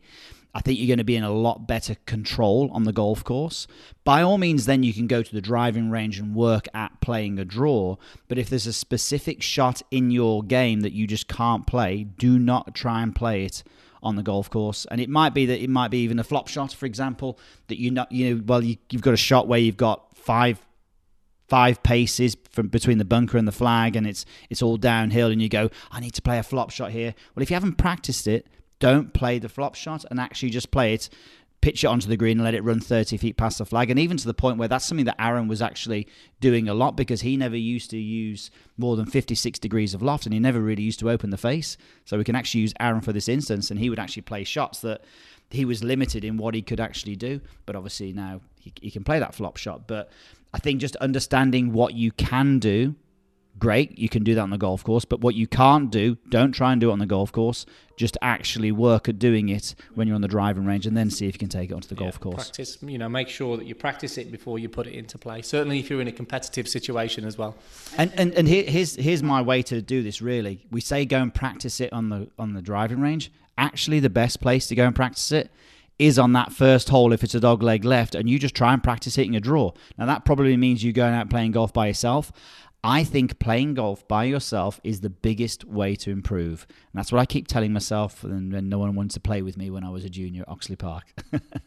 I 0.55 0.61
think 0.61 0.79
you're 0.79 0.87
going 0.87 0.97
to 0.97 1.03
be 1.03 1.15
in 1.15 1.23
a 1.23 1.31
lot 1.31 1.67
better 1.67 1.95
control 2.07 2.71
on 2.73 2.85
the 2.85 2.91
golf 2.91 3.23
course. 3.23 3.67
By 4.03 4.23
all 4.23 4.39
means, 4.39 4.65
then 4.65 4.81
you 4.81 4.91
can 4.91 5.05
go 5.05 5.21
to 5.21 5.31
the 5.31 5.41
driving 5.41 5.91
range 5.91 6.17
and 6.17 6.33
work 6.33 6.67
at 6.73 7.01
playing 7.01 7.37
a 7.37 7.45
draw. 7.45 7.97
But 8.27 8.39
if 8.39 8.49
there's 8.49 8.65
a 8.65 8.73
specific 8.73 9.43
shot 9.43 9.83
in 9.91 10.09
your 10.09 10.41
game 10.41 10.79
that 10.79 10.93
you 10.93 11.05
just 11.05 11.27
can't 11.27 11.67
play, 11.67 12.05
do 12.05 12.39
not 12.39 12.73
try 12.73 13.03
and 13.03 13.15
play 13.15 13.45
it 13.45 13.63
on 14.05 14.15
the 14.15 14.23
golf 14.23 14.49
course. 14.49 14.85
And 14.91 15.01
it 15.01 15.09
might 15.09 15.33
be 15.33 15.45
that 15.47 15.61
it 15.61 15.69
might 15.69 15.89
be 15.89 15.97
even 16.03 16.19
a 16.19 16.23
flop 16.23 16.47
shot, 16.47 16.71
for 16.73 16.85
example, 16.85 17.37
that 17.67 17.79
you 17.79 17.91
not 17.91 18.11
you 18.11 18.35
know 18.35 18.41
well 18.45 18.63
you, 18.63 18.77
you've 18.89 19.01
got 19.01 19.13
a 19.13 19.17
shot 19.17 19.47
where 19.47 19.59
you've 19.59 19.75
got 19.75 20.15
five 20.15 20.65
five 21.47 21.83
paces 21.83 22.37
from 22.49 22.67
between 22.67 22.97
the 22.97 23.05
bunker 23.05 23.37
and 23.37 23.47
the 23.47 23.51
flag 23.51 23.95
and 23.95 24.07
it's 24.07 24.25
it's 24.49 24.61
all 24.61 24.77
downhill 24.77 25.29
and 25.29 25.41
you 25.41 25.49
go 25.49 25.69
I 25.91 25.99
need 25.99 26.13
to 26.13 26.21
play 26.21 26.37
a 26.37 26.43
flop 26.43 26.69
shot 26.69 26.91
here. 26.91 27.13
Well, 27.35 27.43
if 27.43 27.49
you 27.49 27.55
haven't 27.55 27.77
practiced 27.77 28.27
it, 28.27 28.47
don't 28.79 29.13
play 29.13 29.39
the 29.39 29.49
flop 29.49 29.75
shot 29.75 30.05
and 30.09 30.19
actually 30.19 30.51
just 30.51 30.71
play 30.71 30.93
it 30.93 31.09
pitch 31.65 31.83
it 31.83 31.87
onto 31.87 32.07
the 32.07 32.15
green 32.15 32.37
and 32.37 32.43
let 32.43 32.53
it 32.53 32.63
run 32.63 32.79
30 32.79 33.17
feet 33.17 33.37
past 33.37 33.57
the 33.57 33.65
flag. 33.65 33.89
And 33.89 33.99
even 33.99 34.17
to 34.17 34.27
the 34.27 34.35
point 34.35 34.59
where 34.59 34.67
that's 34.67 34.85
something 34.85 35.07
that 35.07 35.19
Aaron 35.19 35.47
was 35.47 35.63
actually 35.63 36.07
doing 36.39 36.69
a 36.69 36.75
lot 36.75 36.95
because 36.95 37.21
he 37.21 37.37
never 37.37 37.57
used 37.57 37.89
to 37.89 37.97
use 37.97 38.51
more 38.77 38.95
than 38.95 39.07
56 39.07 39.57
degrees 39.57 39.95
of 39.95 40.03
loft 40.03 40.27
and 40.27 40.33
he 40.33 40.39
never 40.39 40.59
really 40.59 40.83
used 40.83 40.99
to 40.99 41.09
open 41.09 41.31
the 41.31 41.39
face. 41.39 41.75
So 42.05 42.19
we 42.19 42.23
can 42.23 42.35
actually 42.35 42.61
use 42.61 42.73
Aaron 42.79 43.01
for 43.01 43.13
this 43.13 43.27
instance 43.27 43.71
and 43.71 43.79
he 43.79 43.89
would 43.89 43.97
actually 43.97 44.21
play 44.21 44.43
shots 44.43 44.81
that 44.81 45.05
he 45.49 45.65
was 45.65 45.83
limited 45.83 46.23
in 46.23 46.37
what 46.37 46.53
he 46.53 46.61
could 46.61 46.79
actually 46.79 47.15
do. 47.15 47.41
But 47.65 47.75
obviously 47.75 48.13
now 48.13 48.41
he, 48.59 48.71
he 48.79 48.91
can 48.91 49.03
play 49.03 49.17
that 49.17 49.33
flop 49.33 49.57
shot. 49.57 49.87
But 49.87 50.11
I 50.53 50.59
think 50.59 50.79
just 50.79 50.95
understanding 50.97 51.73
what 51.73 51.95
you 51.95 52.11
can 52.11 52.59
do 52.59 52.93
great, 53.59 53.97
you 53.97 54.09
can 54.09 54.23
do 54.23 54.35
that 54.35 54.41
on 54.41 54.49
the 54.49 54.57
golf 54.57 54.83
course. 54.83 55.05
But 55.05 55.21
what 55.21 55.35
you 55.35 55.47
can't 55.47 55.91
do, 55.91 56.17
don't 56.29 56.51
try 56.51 56.71
and 56.71 56.81
do 56.81 56.89
it 56.89 56.93
on 56.93 56.99
the 56.99 57.05
golf 57.05 57.31
course. 57.31 57.65
Just 57.97 58.17
actually 58.21 58.71
work 58.71 59.07
at 59.07 59.17
doing 59.19 59.49
it 59.49 59.73
when 59.93 60.07
you're 60.07 60.15
on 60.15 60.21
the 60.21 60.27
driving 60.27 60.65
range, 60.65 60.85
and 60.85 60.97
then 60.97 61.09
see 61.09 61.27
if 61.27 61.35
you 61.35 61.39
can 61.39 61.49
take 61.49 61.71
it 61.71 61.73
onto 61.73 61.87
the 61.87 61.95
yeah, 61.95 62.01
golf 62.01 62.19
course. 62.19 62.35
Practice, 62.35 62.77
you 62.81 62.97
know, 62.97 63.07
make 63.07 63.29
sure 63.29 63.55
that 63.57 63.65
you 63.65 63.75
practice 63.75 64.17
it 64.17 64.31
before 64.31 64.59
you 64.59 64.67
put 64.67 64.87
it 64.87 64.93
into 64.93 65.17
play. 65.17 65.41
Certainly, 65.41 65.79
if 65.79 65.89
you're 65.89 66.01
in 66.01 66.07
a 66.07 66.11
competitive 66.11 66.67
situation 66.67 67.25
as 67.25 67.37
well. 67.37 67.55
And 67.97 68.11
and 68.15 68.33
and 68.33 68.47
here, 68.47 68.63
here's 68.63 68.95
here's 68.95 69.23
my 69.23 69.41
way 69.41 69.61
to 69.63 69.81
do 69.81 70.03
this. 70.03 70.21
Really, 70.21 70.65
we 70.71 70.81
say 70.81 71.05
go 71.05 71.21
and 71.21 71.33
practice 71.33 71.79
it 71.79 71.93
on 71.93 72.09
the 72.09 72.29
on 72.37 72.53
the 72.53 72.61
driving 72.61 72.99
range. 72.99 73.31
Actually, 73.57 74.01
the 74.01 74.09
best 74.09 74.41
place 74.41 74.67
to 74.67 74.75
go 74.75 74.85
and 74.85 74.93
practice 74.93 75.31
it 75.31 75.49
is 75.97 76.19
on 76.19 76.33
that 76.33 76.51
first 76.51 76.89
hole 76.89 77.13
if 77.13 77.23
it's 77.23 77.35
a 77.35 77.39
dog 77.39 77.63
leg 77.63 77.85
left 77.85 78.15
and 78.15 78.29
you 78.29 78.37
just 78.37 78.53
try 78.53 78.73
and 78.73 78.83
practice 78.83 79.15
hitting 79.15 79.35
a 79.35 79.39
draw. 79.39 79.71
Now 79.97 80.05
that 80.05 80.25
probably 80.25 80.57
means 80.57 80.83
you 80.83 80.91
going 80.91 81.13
out 81.13 81.29
playing 81.29 81.51
golf 81.51 81.71
by 81.71 81.87
yourself. 81.87 82.31
I 82.87 83.03
think 83.03 83.39
playing 83.39 83.73
golf 83.73 84.07
by 84.07 84.25
yourself 84.25 84.79
is 84.83 85.01
the 85.01 85.09
biggest 85.09 85.65
way 85.65 85.95
to 85.95 86.11
improve. 86.11 86.67
And 86.69 86.99
that's 86.99 87.11
what 87.11 87.17
I 87.17 87.25
keep 87.25 87.47
telling 87.47 87.73
myself 87.73 88.23
and 88.23 88.53
when 88.53 88.69
no 88.69 88.77
one 88.77 88.93
wanted 88.93 89.15
to 89.15 89.19
play 89.19 89.41
with 89.41 89.57
me 89.57 89.71
when 89.71 89.83
I 89.83 89.89
was 89.89 90.05
a 90.05 90.09
junior 90.09 90.43
at 90.43 90.49
Oxley 90.49 90.75
Park. 90.75 91.11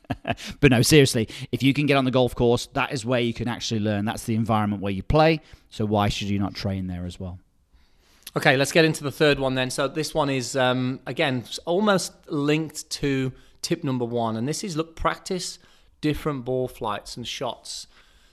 but 0.61 0.71
no, 0.71 0.81
seriously, 0.81 1.29
if 1.51 1.61
you 1.61 1.75
can 1.75 1.87
get 1.87 1.97
on 1.97 2.05
the 2.05 2.13
golf 2.13 2.37
course, 2.37 2.69
that 2.75 2.93
is 2.93 3.05
where 3.05 3.19
you 3.19 3.35
can 3.35 3.49
actually 3.49 3.81
learn. 3.81 4.05
That's 4.05 4.23
the 4.27 4.37
environment 4.37 4.81
where 4.81 4.93
you 4.93 5.03
play. 5.03 5.41
So 5.71 5.85
why 5.85 6.09
should 6.09 6.29
you 6.29 6.39
not 6.39 6.55
train 6.55 6.87
there 6.87 7.05
as 7.05 7.19
well? 7.19 7.41
Okay, 8.37 8.57
let's 8.57 8.71
get 8.71 8.85
into 8.85 9.03
the 9.03 9.11
third 9.11 9.41
one 9.41 9.57
then. 9.57 9.71
So 9.71 9.89
this 9.89 10.15
one 10.15 10.31
is, 10.31 10.55
um, 10.55 11.01
again, 11.05 11.43
almost 11.67 12.13
linked 12.31 12.89
to 12.91 13.33
tip 13.61 13.83
number 13.83 14.05
one. 14.05 14.37
And 14.37 14.47
this 14.47 14.63
is 14.63 14.77
look, 14.77 14.95
practice 14.95 15.59
different 16.01 16.45
ball 16.45 16.69
flights 16.69 17.17
and 17.17 17.27
shots 17.27 17.89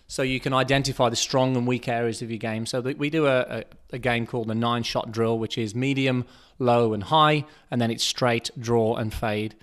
so 0.07 0.21
you 0.21 0.39
can 0.39 0.53
identify 0.53 1.09
the 1.09 1.15
strong 1.15 1.57
and 1.57 1.65
weak 1.65 1.87
areas 1.87 2.21
of 2.21 2.29
your 2.29 2.37
game. 2.37 2.65
So 2.65 2.79
we 2.81 3.09
do 3.09 3.25
a, 3.25 3.39
a, 3.39 3.63
a, 3.93 3.97
game 3.97 4.27
called 4.27 4.47
the 4.47 4.55
nine 4.55 4.83
shot 4.83 5.11
drill, 5.11 5.39
which 5.39 5.57
is 5.57 5.73
medium, 5.73 6.25
low, 6.59 6.93
and 6.93 7.03
high, 7.03 7.45
and 7.71 7.81
then 7.81 7.89
it's 7.89 8.03
straight, 8.03 8.51
draw, 8.59 8.95
and 8.95 9.13
fade. 9.13 9.55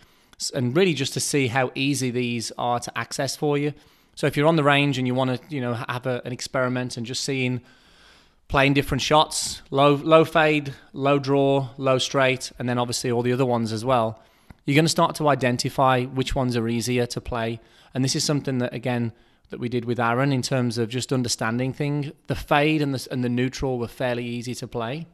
And 0.53 0.77
really 0.77 0.95
just 0.95 1.13
to 1.15 1.21
see 1.21 1.47
how 1.47 1.71
easy 1.75 2.11
these 2.11 2.51
are 2.59 2.81
to 2.81 2.99
access 2.99 3.37
for 3.37 3.57
you. 3.57 3.73
So 4.17 4.27
if 4.27 4.37
you're 4.37 4.49
on 4.49 4.57
the 4.57 4.65
range 4.65 4.99
and 4.99 5.07
you 5.07 5.15
want 5.15 5.41
to, 5.41 5.55
you 5.55 5.61
know, 5.61 5.75
have 5.75 6.07
a, 6.07 6.21
an 6.25 6.33
experiment 6.33 6.97
and 6.97 7.07
just 7.07 7.25
seeing 7.25 7.61
playing 8.49 8.75
different 8.75 9.01
shots, 9.01 9.63
low 9.71 9.95
low 9.95 10.25
fade, 10.25 10.75
low 10.93 11.19
draw, 11.19 11.69
low 11.79 11.99
straight, 11.99 12.51
and 12.59 12.69
then 12.69 12.79
obviously 12.79 13.11
all 13.11 13.23
the 13.23 13.33
other 13.33 13.47
ones 13.47 13.73
as 13.73 13.85
well. 13.85 14.21
You're 14.65 14.75
going 14.75 14.85
to 14.85 14.91
start 14.91 15.15
to 15.17 15.29
identify 15.29 16.05
which 16.05 16.35
ones 16.35 16.57
are 16.57 16.69
easier 16.69 17.07
to 17.07 17.21
play, 17.21 17.61
and 17.95 18.05
this 18.05 18.17
is 18.17 18.25
something 18.25 18.59
that 18.59 18.75
again 18.75 19.13
that 19.53 19.61
we 19.61 19.69
did 19.69 19.85
with 19.85 20.01
Aaron 20.01 20.33
in 20.33 20.43
terms 20.43 20.79
of 20.79 20.89
just 20.89 21.13
understanding 21.13 21.73
things. 21.73 22.11
The 22.27 22.35
fade 22.35 22.83
and 22.83 22.93
the 22.93 23.09
and 23.13 23.23
the 23.23 23.29
neutral 23.29 23.79
were 23.79 23.87
fairly 23.87 24.25
easy 24.25 24.55
to 24.57 24.67
play, 24.67 25.07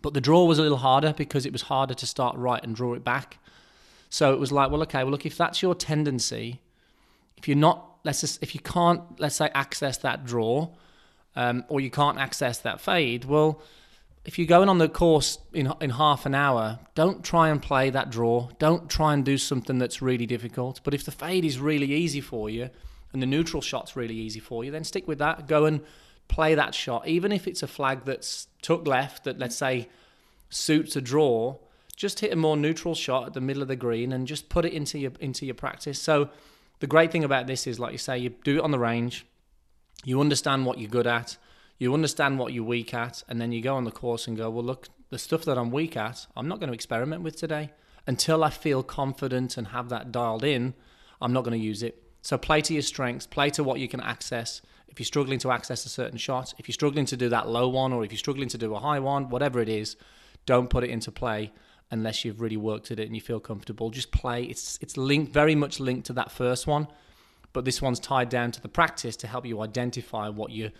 but 0.00 0.14
the 0.14 0.20
draw 0.20 0.44
was 0.46 0.58
a 0.58 0.62
little 0.62 0.78
harder 0.78 1.12
because 1.12 1.44
it 1.44 1.52
was 1.52 1.62
harder 1.62 1.94
to 1.94 2.06
start 2.06 2.36
right 2.36 2.62
and 2.64 2.74
draw 2.74 2.94
it 2.94 3.04
back. 3.04 3.38
So 4.08 4.32
it 4.32 4.40
was 4.40 4.50
like, 4.50 4.70
well, 4.70 4.82
okay, 4.82 5.04
well, 5.04 5.12
look, 5.12 5.26
if 5.26 5.36
that's 5.36 5.62
your 5.62 5.74
tendency, 5.74 6.60
if 7.36 7.46
you're 7.46 7.56
not, 7.56 7.98
let's 8.04 8.22
just, 8.22 8.42
if 8.42 8.54
you 8.54 8.60
can't, 8.60 9.02
let's 9.20 9.36
say, 9.36 9.50
access 9.54 9.98
that 9.98 10.24
draw, 10.24 10.70
um, 11.36 11.64
or 11.68 11.80
you 11.80 11.90
can't 11.90 12.18
access 12.18 12.58
that 12.58 12.80
fade, 12.80 13.24
well, 13.24 13.62
if 14.24 14.38
you're 14.38 14.46
going 14.46 14.68
on 14.68 14.78
the 14.78 14.88
course 14.88 15.38
in 15.52 15.72
in 15.80 15.90
half 15.90 16.26
an 16.26 16.34
hour, 16.34 16.78
don't 16.94 17.24
try 17.24 17.48
and 17.48 17.62
play 17.62 17.90
that 17.90 18.10
draw. 18.10 18.48
Don't 18.58 18.88
try 18.90 19.14
and 19.14 19.24
do 19.24 19.38
something 19.38 19.78
that's 19.78 20.02
really 20.02 20.26
difficult. 20.26 20.80
But 20.84 20.94
if 20.94 21.04
the 21.04 21.12
fade 21.12 21.44
is 21.44 21.58
really 21.58 21.92
easy 21.92 22.20
for 22.20 22.50
you, 22.50 22.70
and 23.12 23.22
the 23.22 23.26
neutral 23.26 23.62
shot's 23.62 23.96
really 23.96 24.14
easy 24.14 24.40
for 24.40 24.64
you, 24.64 24.70
then 24.70 24.84
stick 24.84 25.08
with 25.08 25.18
that. 25.18 25.46
Go 25.46 25.64
and 25.64 25.80
play 26.28 26.54
that 26.54 26.74
shot, 26.74 27.08
even 27.08 27.32
if 27.32 27.48
it's 27.48 27.62
a 27.62 27.66
flag 27.66 28.04
that's 28.04 28.46
took 28.62 28.86
left 28.86 29.24
that 29.24 29.38
let's 29.38 29.56
say 29.56 29.88
suits 30.48 30.96
a 30.96 31.00
draw. 31.00 31.56
Just 31.96 32.20
hit 32.20 32.32
a 32.32 32.36
more 32.36 32.56
neutral 32.56 32.94
shot 32.94 33.26
at 33.26 33.34
the 33.34 33.40
middle 33.42 33.60
of 33.60 33.68
the 33.68 33.76
green 33.76 34.12
and 34.12 34.26
just 34.26 34.48
put 34.48 34.64
it 34.64 34.72
into 34.72 34.98
your 34.98 35.12
into 35.20 35.44
your 35.44 35.54
practice. 35.54 36.00
So 36.00 36.30
the 36.78 36.86
great 36.86 37.12
thing 37.12 37.24
about 37.24 37.46
this 37.46 37.66
is, 37.66 37.78
like 37.78 37.92
you 37.92 37.98
say, 37.98 38.18
you 38.18 38.30
do 38.42 38.56
it 38.56 38.62
on 38.62 38.70
the 38.70 38.78
range 38.78 39.26
you 40.04 40.20
understand 40.20 40.66
what 40.66 40.78
you're 40.78 40.90
good 40.90 41.06
at, 41.06 41.36
you 41.78 41.92
understand 41.94 42.38
what 42.38 42.52
you're 42.52 42.64
weak 42.64 42.94
at, 42.94 43.22
and 43.28 43.40
then 43.40 43.52
you 43.52 43.60
go 43.60 43.76
on 43.76 43.84
the 43.84 43.90
course 43.90 44.26
and 44.26 44.36
go, 44.36 44.50
well, 44.50 44.64
look, 44.64 44.88
the 45.10 45.18
stuff 45.18 45.44
that 45.44 45.58
I'm 45.58 45.70
weak 45.70 45.96
at, 45.96 46.26
I'm 46.36 46.48
not 46.48 46.60
going 46.60 46.68
to 46.68 46.74
experiment 46.74 47.22
with 47.22 47.36
today. 47.36 47.70
Until 48.06 48.42
I 48.42 48.50
feel 48.50 48.82
confident 48.82 49.56
and 49.56 49.68
have 49.68 49.88
that 49.90 50.10
dialed 50.10 50.44
in, 50.44 50.74
I'm 51.20 51.32
not 51.32 51.44
going 51.44 51.58
to 51.58 51.64
use 51.64 51.82
it. 51.82 52.02
So 52.22 52.36
play 52.38 52.60
to 52.62 52.72
your 52.72 52.82
strengths, 52.82 53.26
play 53.26 53.50
to 53.50 53.64
what 53.64 53.80
you 53.80 53.88
can 53.88 54.00
access. 54.00 54.62
If 54.88 54.98
you're 54.98 55.06
struggling 55.06 55.38
to 55.40 55.52
access 55.52 55.86
a 55.86 55.88
certain 55.88 56.18
shot, 56.18 56.54
if 56.58 56.68
you're 56.68 56.74
struggling 56.74 57.06
to 57.06 57.16
do 57.16 57.28
that 57.28 57.48
low 57.48 57.68
one, 57.68 57.92
or 57.92 58.04
if 58.04 58.12
you're 58.12 58.18
struggling 58.18 58.48
to 58.48 58.58
do 58.58 58.74
a 58.74 58.80
high 58.80 58.98
one, 58.98 59.30
whatever 59.30 59.60
it 59.60 59.68
is, 59.68 59.96
don't 60.46 60.68
put 60.68 60.84
it 60.84 60.90
into 60.90 61.10
play 61.12 61.52
unless 61.90 62.24
you've 62.24 62.40
really 62.40 62.56
worked 62.56 62.90
at 62.90 62.98
it 62.98 63.06
and 63.06 63.14
you 63.14 63.20
feel 63.20 63.40
comfortable. 63.40 63.90
Just 63.90 64.12
play. 64.12 64.44
It's 64.44 64.78
it's 64.80 64.96
linked 64.96 65.32
very 65.32 65.54
much 65.54 65.80
linked 65.80 66.06
to 66.06 66.12
that 66.14 66.30
first 66.30 66.66
one 66.66 66.88
but 67.52 67.64
this 67.64 67.82
one's 67.82 68.00
tied 68.00 68.28
down 68.28 68.50
to 68.52 68.60
the 68.60 68.68
practice 68.68 69.16
to 69.16 69.26
help 69.26 69.46
you 69.46 69.60
identify 69.60 70.28
what 70.28 70.50
you 70.50 70.70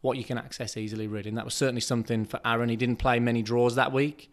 what 0.00 0.16
you 0.16 0.24
can 0.24 0.38
access 0.38 0.76
easily 0.76 1.06
really 1.06 1.28
and 1.28 1.36
that 1.36 1.44
was 1.44 1.54
certainly 1.54 1.80
something 1.80 2.24
for 2.24 2.40
Aaron 2.44 2.68
he 2.68 2.76
didn't 2.76 2.96
play 2.96 3.20
many 3.20 3.42
draws 3.42 3.74
that 3.74 3.92
week 3.92 4.32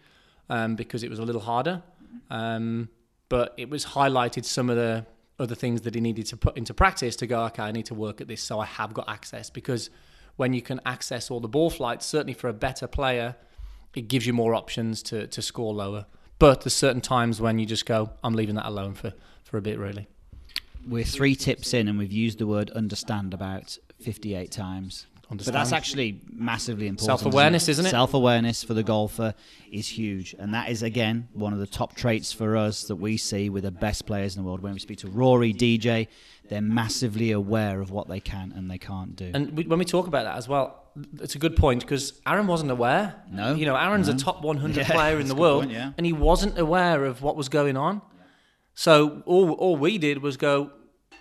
um, 0.50 0.76
because 0.76 1.04
it 1.04 1.10
was 1.10 1.20
a 1.20 1.24
little 1.24 1.42
harder 1.42 1.82
um, 2.30 2.90
but 3.30 3.54
it 3.58 3.70
was 3.70 3.86
highlighted 3.86 4.46
some 4.46 4.70
of 4.70 4.78
the 4.78 5.06
other 5.40 5.56
things 5.56 5.82
that 5.82 5.96
he 5.96 6.02
needed 6.02 6.26
to 6.28 6.38
put 6.38 6.58
into 6.58 6.74
practice 6.74 7.16
to 7.18 7.28
go 7.28 7.44
okay 7.46 7.64
I 7.64 7.72
need 7.72 7.86
to 7.88 7.94
work 7.94 8.22
at 8.22 8.28
this 8.28 8.42
so 8.42 8.60
I 8.60 8.66
have 8.66 8.94
got 8.94 9.08
access. 9.10 9.50
Because 9.50 9.90
when 10.36 10.54
you 10.54 10.62
can 10.62 10.80
access 10.86 11.32
all 11.32 11.40
the 11.40 11.48
ball 11.48 11.70
flights 11.70 12.06
certainly 12.06 12.34
for 12.34 12.48
a 12.48 12.54
better 12.54 12.88
player 12.88 13.36
it 13.96 14.08
gives 14.08 14.28
you 14.28 14.34
more 14.34 14.54
options 14.54 15.02
to, 15.04 15.28
to 15.28 15.42
score 15.42 15.74
lower. 15.74 16.06
But 16.40 16.62
there's 16.62 16.74
certain 16.74 17.02
times 17.02 17.42
when 17.42 17.60
you 17.60 17.66
just 17.66 17.86
go 17.86 18.12
I'm 18.24 18.34
leaving 18.34 18.56
that 18.56 18.66
alone 18.66 18.94
for, 18.94 19.14
for 19.44 19.58
a 19.58 19.62
bit 19.62 19.80
really. 19.80 20.08
We're 20.88 21.04
three 21.04 21.36
tips 21.36 21.74
in 21.74 21.88
and 21.88 21.98
we've 21.98 22.12
used 22.12 22.40
the 22.40 22.48
word 22.48 22.70
understand 22.72 23.34
about 23.34 23.78
58 24.00 24.52
times. 24.52 25.06
Understand. 25.30 25.54
But 25.54 25.60
that's 25.60 25.74
actually 25.74 26.22
massively 26.32 26.88
important. 26.88 27.20
Self 27.20 27.34
awareness, 27.34 27.64
isn't, 27.64 27.84
isn't, 27.84 27.86
it? 27.88 27.90
Self 27.90 28.14
awareness 28.14 28.64
for 28.64 28.74
the 28.74 28.84
golfer 28.84 29.34
is 29.70 29.88
huge. 29.88 30.34
And 30.40 30.54
that 30.54 30.70
is, 30.70 30.84
again, 30.84 31.28
one 31.34 31.52
of 31.52 31.60
the 31.60 31.68
top 31.68 31.96
traits 31.96 32.32
for 32.32 32.56
us 32.56 32.84
that 32.84 32.96
we 32.96 33.18
see 33.18 33.50
with 33.50 33.64
the 33.64 33.72
best 33.72 34.06
players 34.06 34.38
in 34.38 34.44
the 34.44 34.48
world. 34.48 34.62
When 34.62 34.72
we 34.72 34.80
speak 34.80 35.00
to 35.00 35.10
Rory, 35.10 35.54
DJ, 35.54 36.08
they're 36.48 36.62
massively 36.62 37.32
aware 37.32 37.82
of 37.82 37.92
what 37.92 38.08
they 38.08 38.22
can 38.22 38.54
and 38.56 38.72
they 38.72 38.78
can't 38.78 39.18
do. 39.18 39.32
And 39.34 39.58
we, 39.58 39.66
when 39.66 39.80
we 39.80 39.86
talk 39.86 40.08
about 40.08 40.24
that 40.24 40.38
as 40.38 40.48
well, 40.48 40.84
it's 41.20 41.36
a 41.36 41.40
good 41.40 41.58
point 41.58 41.82
because 41.82 42.22
Aaron 42.26 42.48
wasn't 42.48 42.72
aware. 42.72 43.16
No. 43.30 43.54
You 43.54 43.66
know, 43.66 43.76
Aaron's 43.76 44.08
no. 44.08 44.16
a 44.16 44.18
top 44.18 44.42
100 44.44 44.78
yeah, 44.88 44.90
player 44.90 45.20
in 45.20 45.28
the 45.28 45.36
world, 45.36 45.64
point, 45.64 45.74
yeah. 45.74 45.92
and 45.98 46.06
he 46.06 46.14
wasn't 46.14 46.58
aware 46.58 47.04
of 47.04 47.22
what 47.22 47.36
was 47.36 47.50
going 47.50 47.76
on. 47.76 48.02
So 48.76 49.24
all, 49.26 49.52
all 49.52 49.76
we 49.76 49.98
did 49.98 50.22
was 50.22 50.38
go, 50.38 50.72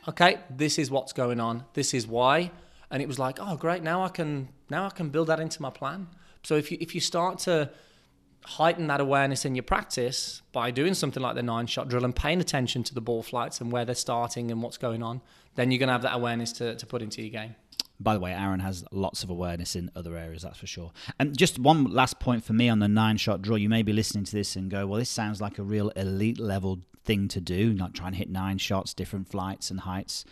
okay, 0.07 0.39
this 0.49 0.79
is 0.79 0.91
what's 0.91 1.13
going 1.13 1.41
on. 1.41 1.65
This 1.75 1.93
is 1.93 2.07
why. 2.07 2.53
And 2.91 3.03
it 3.03 3.09
was 3.09 3.19
like, 3.19 3.39
oh, 3.41 3.57
great. 3.57 3.83
Now 3.83 4.05
I 4.05 4.09
can 4.09 4.49
now 4.71 4.87
I 4.87 4.91
can 4.91 5.09
build 5.11 5.29
that 5.29 5.41
into 5.41 5.61
my 5.63 5.71
plan. 5.71 6.09
So 6.43 6.55
if 6.57 6.71
you 6.71 6.79
if 6.81 6.95
you 6.95 7.01
start 7.01 7.39
to 7.41 7.71
heighten 8.47 8.87
that 8.87 9.01
awareness 9.01 9.45
in 9.45 9.57
your 9.57 9.65
practice 9.65 10.41
by 10.53 10.71
doing 10.71 10.95
something 10.95 11.23
like 11.23 11.35
the 11.35 11.43
nine 11.43 11.67
shot 11.67 11.89
drill 11.89 12.05
and 12.05 12.15
paying 12.15 12.41
attention 12.41 12.85
to 12.85 12.95
the 12.95 13.01
ball 13.01 13.23
flights 13.23 13.61
and 13.61 13.73
where 13.73 13.85
they're 13.85 13.95
starting 13.95 14.53
and 14.53 14.63
what's 14.63 14.79
going 14.79 15.03
on, 15.03 15.21
then 15.57 15.73
you're 15.73 15.81
going 15.81 15.89
to 15.89 15.93
have 15.93 16.03
that 16.03 16.15
awareness 16.15 16.53
to, 16.53 16.77
to 16.77 16.87
put 16.87 17.03
into 17.03 17.23
your 17.23 17.31
game. 17.31 17.57
By 17.99 18.15
the 18.15 18.21
way, 18.21 18.33
Aaron 18.33 18.61
has 18.61 18.85
lots 18.93 19.25
of 19.25 19.31
awareness 19.31 19.75
in 19.75 19.91
other 19.97 20.17
areas, 20.17 20.43
that's 20.43 20.59
for 20.59 20.67
sure. 20.67 20.93
And 21.19 21.37
just 21.37 21.59
one 21.59 21.85
last 21.85 22.21
point 22.21 22.45
for 22.45 22.53
me 22.53 22.69
on 22.69 22.79
the 22.79 22.89
nine 22.89 23.17
shot 23.17 23.43
drill. 23.43 23.59
You 23.59 23.69
may 23.69 23.83
be 23.83 23.93
listening 23.93 24.25
to 24.25 24.33
this 24.33 24.55
and 24.55 24.71
go, 24.71 24.87
well, 24.87 24.99
this 25.01 25.11
sounds 25.11 25.41
like 25.41 25.59
a 25.59 25.63
real 25.63 25.89
elite 25.91 26.39
level 26.39 26.81
thing 27.05 27.27
to 27.29 27.41
do, 27.41 27.73
not 27.73 27.95
trying 27.95 28.13
to 28.13 28.19
hit 28.19 28.29
nine 28.29 28.59
shots, 28.59 28.93
different 28.93 29.29
flights 29.29 29.71
and 29.71 29.81
heights. 29.81 30.25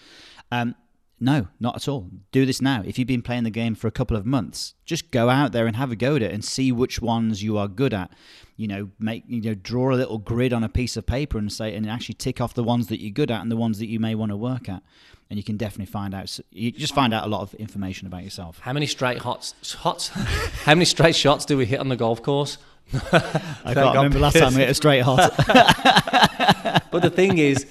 Um, 0.52 0.74
no, 1.20 1.48
not 1.60 1.76
at 1.76 1.88
all. 1.88 2.10
Do 2.32 2.44
this 2.44 2.60
now. 2.60 2.82
If 2.84 2.98
you've 2.98 3.08
been 3.08 3.22
playing 3.22 3.44
the 3.44 3.50
game 3.50 3.74
for 3.74 3.86
a 3.86 3.92
couple 3.92 4.16
of 4.16 4.26
months, 4.26 4.74
just 4.84 5.10
go 5.10 5.30
out 5.30 5.52
there 5.52 5.66
and 5.66 5.76
have 5.76 5.92
a 5.92 5.96
go 5.96 6.16
at 6.16 6.22
it 6.22 6.32
and 6.32 6.44
see 6.44 6.72
which 6.72 7.00
ones 7.00 7.42
you 7.42 7.56
are 7.56 7.68
good 7.68 7.94
at. 7.94 8.10
You 8.56 8.68
know, 8.68 8.90
make 8.98 9.24
you 9.28 9.40
know, 9.40 9.54
draw 9.54 9.92
a 9.92 9.96
little 9.96 10.18
grid 10.18 10.52
on 10.52 10.64
a 10.64 10.68
piece 10.68 10.96
of 10.96 11.06
paper 11.06 11.38
and 11.38 11.52
say, 11.52 11.74
and 11.74 11.88
actually 11.88 12.16
tick 12.16 12.40
off 12.40 12.54
the 12.54 12.64
ones 12.64 12.88
that 12.88 13.00
you're 13.00 13.10
good 13.10 13.30
at 13.30 13.40
and 13.40 13.50
the 13.50 13.56
ones 13.56 13.78
that 13.78 13.86
you 13.86 14.00
may 14.00 14.14
want 14.14 14.30
to 14.30 14.36
work 14.36 14.68
at. 14.68 14.82
And 15.30 15.38
you 15.38 15.42
can 15.42 15.56
definitely 15.56 15.90
find 15.90 16.14
out. 16.14 16.38
You 16.50 16.70
just 16.70 16.94
find 16.94 17.14
out 17.14 17.24
a 17.24 17.28
lot 17.28 17.40
of 17.40 17.54
information 17.54 18.06
about 18.06 18.24
yourself. 18.24 18.58
How 18.58 18.72
many 18.72 18.86
straight 18.86 19.18
hots? 19.18 19.54
Hots? 19.74 20.08
How 20.64 20.74
many 20.74 20.84
straight 20.84 21.16
shots 21.16 21.44
do 21.44 21.56
we 21.56 21.64
hit 21.64 21.80
on 21.80 21.88
the 21.88 21.96
golf 21.96 22.22
course? 22.22 22.58
I 22.92 23.72
can't 23.72 23.96
remember 23.96 24.18
last 24.18 24.36
time 24.36 24.54
we 24.54 24.60
hit 24.60 24.70
a 24.70 24.74
straight 24.74 25.00
hot. 25.00 25.32
but 26.90 27.00
the 27.00 27.10
thing 27.10 27.38
is, 27.38 27.66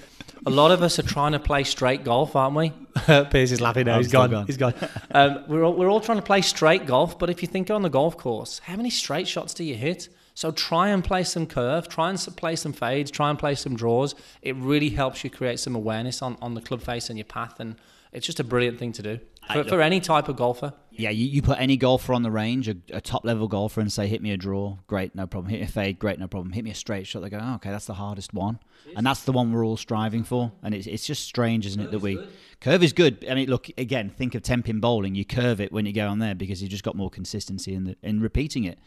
a 0.45 0.49
lot 0.49 0.71
of 0.71 0.81
us 0.81 0.99
are 0.99 1.03
trying 1.03 1.33
to 1.33 1.39
play 1.39 1.63
straight 1.63 2.03
golf, 2.03 2.35
aren't 2.35 2.55
we? 2.55 2.71
Piers 3.31 3.51
is 3.51 3.61
laughing 3.61 3.85
now. 3.85 3.97
He's 3.97 4.11
gone. 4.11 4.31
gone. 4.31 4.45
He's 4.47 4.57
gone. 4.57 4.73
Um, 5.15 5.43
we're 5.47 5.63
all, 5.63 5.73
we're 5.73 5.89
all 5.89 6.01
trying 6.01 6.17
to 6.17 6.23
play 6.23 6.41
straight 6.41 6.87
golf, 6.87 7.19
but 7.19 7.29
if 7.29 7.43
you 7.43 7.47
think 7.47 7.69
on 7.69 7.83
the 7.83 7.89
golf 7.89 8.17
course, 8.17 8.59
how 8.59 8.75
many 8.75 8.89
straight 8.89 9.27
shots 9.27 9.53
do 9.53 9.63
you 9.63 9.75
hit? 9.75 10.09
So 10.33 10.49
try 10.49 10.89
and 10.89 11.03
play 11.03 11.23
some 11.23 11.45
curve, 11.45 11.87
try 11.87 12.09
and 12.09 12.17
play 12.35 12.55
some 12.55 12.73
fades, 12.73 13.11
try 13.11 13.29
and 13.29 13.37
play 13.37 13.53
some 13.53 13.75
draws. 13.75 14.15
It 14.41 14.55
really 14.55 14.89
helps 14.89 15.23
you 15.23 15.29
create 15.29 15.59
some 15.59 15.75
awareness 15.75 16.23
on, 16.23 16.35
on 16.41 16.55
the 16.55 16.61
club 16.61 16.81
face 16.81 17.09
and 17.09 17.19
your 17.19 17.25
path, 17.25 17.59
and 17.59 17.75
it's 18.11 18.25
just 18.25 18.39
a 18.39 18.43
brilliant 18.43 18.79
thing 18.79 18.91
to 18.93 19.03
do 19.03 19.19
for, 19.51 19.63
for 19.65 19.81
any 19.81 19.99
type 19.99 20.27
of 20.27 20.35
golfer. 20.35 20.73
Yeah, 20.95 21.09
you, 21.09 21.25
you 21.25 21.41
put 21.41 21.59
any 21.59 21.77
golfer 21.77 22.13
on 22.13 22.23
the 22.23 22.31
range, 22.31 22.67
a, 22.67 22.75
a, 22.91 23.01
top 23.01 23.25
level 23.25 23.47
golfer, 23.47 23.81
and 23.81 23.91
say, 23.91 24.07
hit 24.07 24.21
me 24.21 24.31
a 24.31 24.37
draw, 24.37 24.77
great, 24.87 25.15
no 25.15 25.25
problem. 25.25 25.49
Hit 25.49 25.59
me 25.59 25.65
a 25.65 25.69
fade, 25.69 25.97
great, 25.97 26.19
no 26.19 26.27
problem. 26.27 26.53
Hit 26.53 26.63
me 26.63 26.71
a 26.71 26.75
straight 26.75 27.07
shot, 27.07 27.23
they 27.23 27.29
go, 27.29 27.39
oh, 27.41 27.55
okay, 27.55 27.71
that's 27.71 27.87
the 27.87 27.95
hardest 27.95 28.33
one. 28.33 28.59
And 28.95 29.05
that's 29.05 29.23
the 29.23 29.31
one 29.31 29.51
we're 29.51 29.65
all 29.65 29.77
striving 29.77 30.23
for. 30.23 30.51
And 30.61 30.75
it's, 30.75 30.85
it's 30.87 31.05
just 31.05 31.23
strange, 31.23 31.65
isn't 31.65 31.81
it, 31.81 31.91
that 31.91 31.99
we. 31.99 32.19
Curve 32.59 32.83
is 32.83 32.93
good. 32.93 33.25
I 33.29 33.33
mean, 33.33 33.49
look, 33.49 33.69
again, 33.77 34.09
think 34.09 34.35
of 34.35 34.43
10 34.43 34.63
pin 34.63 34.79
bowling. 34.79 35.15
You 35.15 35.25
curve 35.25 35.59
it 35.59 35.71
when 35.71 35.85
you 35.85 35.93
go 35.93 36.07
on 36.07 36.19
there 36.19 36.35
because 36.35 36.61
you've 36.61 36.71
just 36.71 36.83
got 36.83 36.95
more 36.95 37.09
consistency 37.09 37.73
in, 37.73 37.85
the, 37.85 37.97
in 38.03 38.21
repeating 38.21 38.63
it. 38.63 38.77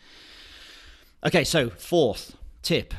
Okay, 1.24 1.44
so 1.44 1.70
fourth 1.70 2.36
tip. 2.62 2.94